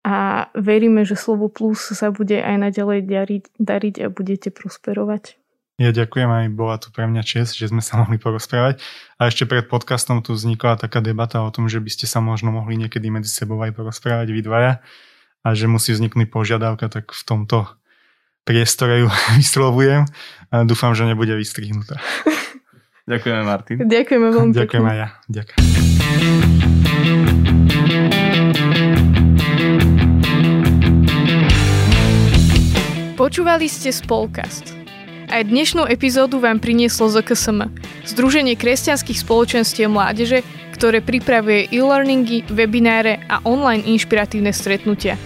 a 0.04 0.48
veríme, 0.56 1.04
že 1.04 1.16
slovo 1.16 1.52
plus 1.52 1.92
sa 1.92 2.08
bude 2.08 2.40
aj 2.40 2.56
naďalej 2.68 3.04
dariť, 3.04 3.44
dariť 3.60 3.94
a 4.04 4.06
budete 4.08 4.48
prosperovať. 4.48 5.40
Ja 5.76 5.92
ďakujem 5.92 6.24
aj, 6.32 6.56
bola 6.56 6.80
tu 6.80 6.88
pre 6.88 7.04
mňa 7.04 7.20
čest, 7.20 7.52
že 7.60 7.68
sme 7.68 7.84
sa 7.84 7.96
mohli 8.00 8.16
porozprávať. 8.16 8.80
A 9.20 9.28
ešte 9.28 9.44
pred 9.44 9.68
podcastom 9.68 10.24
tu 10.24 10.32
vznikla 10.32 10.80
taká 10.80 11.04
debata 11.04 11.44
o 11.44 11.52
tom, 11.52 11.68
že 11.68 11.84
by 11.84 11.90
ste 11.92 12.08
sa 12.08 12.24
možno 12.24 12.48
mohli 12.48 12.80
niekedy 12.80 13.12
medzi 13.12 13.28
sebou 13.28 13.60
aj 13.60 13.76
porozprávať 13.76 14.32
vy 14.32 14.40
dvaja 14.40 14.80
a 15.44 15.48
že 15.52 15.68
musí 15.68 15.92
vzniknúť 15.92 16.32
požiadavka, 16.32 16.88
tak 16.88 17.12
v 17.12 17.22
tomto 17.28 17.68
priestore 18.48 19.04
ju 19.04 19.08
vyslovujem 19.40 20.08
a 20.48 20.64
dúfam, 20.64 20.96
že 20.96 21.04
nebude 21.04 21.36
vystrihnutá. 21.36 22.00
Ďakujeme 23.12 23.42
Martin. 23.46 23.76
Ďakujeme 23.86 24.26
veľmi 24.34 24.52
Ďakujem 24.56 24.82
pekne. 24.82 24.90
aj 24.90 24.98
ja. 24.98 25.08
Ďakujem. 25.30 25.60
Počúvali 33.16 33.66
ste 33.70 33.94
Spolkast. 33.94 34.75
Aj 35.26 35.42
dnešnú 35.42 35.90
epizódu 35.90 36.38
vám 36.38 36.62
prinieslo 36.62 37.10
ZKSM, 37.10 37.66
Združenie 38.06 38.54
kresťanských 38.54 39.26
spoločenstiev 39.26 39.90
mládeže, 39.90 40.46
ktoré 40.70 41.02
pripravuje 41.02 41.66
e-learningy, 41.74 42.46
webináre 42.46 43.18
a 43.26 43.42
online 43.42 43.82
inšpiratívne 43.90 44.54
stretnutia. 44.54 45.18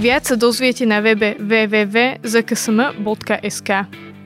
Viac 0.00 0.24
sa 0.24 0.40
dozviete 0.40 0.88
na 0.88 1.04
webe 1.04 1.36
www.zksm.sk. 1.36 2.24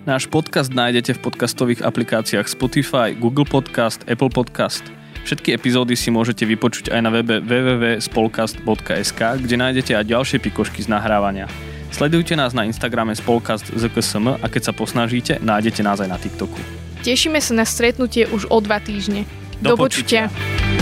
Náš 0.07 0.31
podcast 0.31 0.71
nájdete 0.71 1.19
v 1.19 1.23
podcastových 1.27 1.83
aplikáciách 1.83 2.47
Spotify, 2.47 3.11
Google 3.11 3.51
Podcast, 3.51 4.07
Apple 4.07 4.31
Podcast. 4.31 4.87
Všetky 5.27 5.59
epizódy 5.59 5.99
si 5.99 6.15
môžete 6.15 6.47
vypočuť 6.47 6.95
aj 6.95 7.01
na 7.03 7.11
webe 7.11 7.43
www.spolcast.sk, 7.43 9.21
kde 9.43 9.57
nájdete 9.59 9.99
aj 9.99 10.07
ďalšie 10.07 10.39
pikošky 10.39 10.87
z 10.87 10.95
nahrávania. 10.95 11.51
Sledujte 11.91 12.37
nás 12.37 12.53
na 12.53 12.65
Instagrame 12.67 13.15
spolkast 13.17 13.71
ZKSM 13.73 14.43
a 14.43 14.47
keď 14.47 14.63
sa 14.69 14.73
posnažíte, 14.73 15.39
nájdete 15.41 15.81
nás 15.81 16.03
aj 16.03 16.09
na 16.11 16.19
TikToku. 16.19 16.59
Tešíme 17.07 17.39
sa 17.39 17.53
na 17.55 17.65
stretnutie 17.69 18.27
už 18.27 18.51
o 18.51 18.59
dva 18.59 18.83
týždne. 18.83 19.29
Do, 19.63 19.75
Do 19.75 19.87
počutia. 19.89 20.29
počutia. 20.29 20.77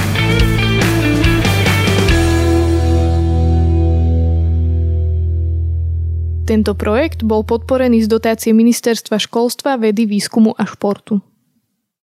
Tento 6.44 6.76
projekt 6.76 7.24
bol 7.24 7.40
podporený 7.40 8.04
z 8.04 8.08
dotácie 8.12 8.52
Ministerstva 8.52 9.16
školstva, 9.16 9.80
vedy, 9.80 10.04
výskumu 10.04 10.52
a 10.52 10.68
športu. 10.68 11.24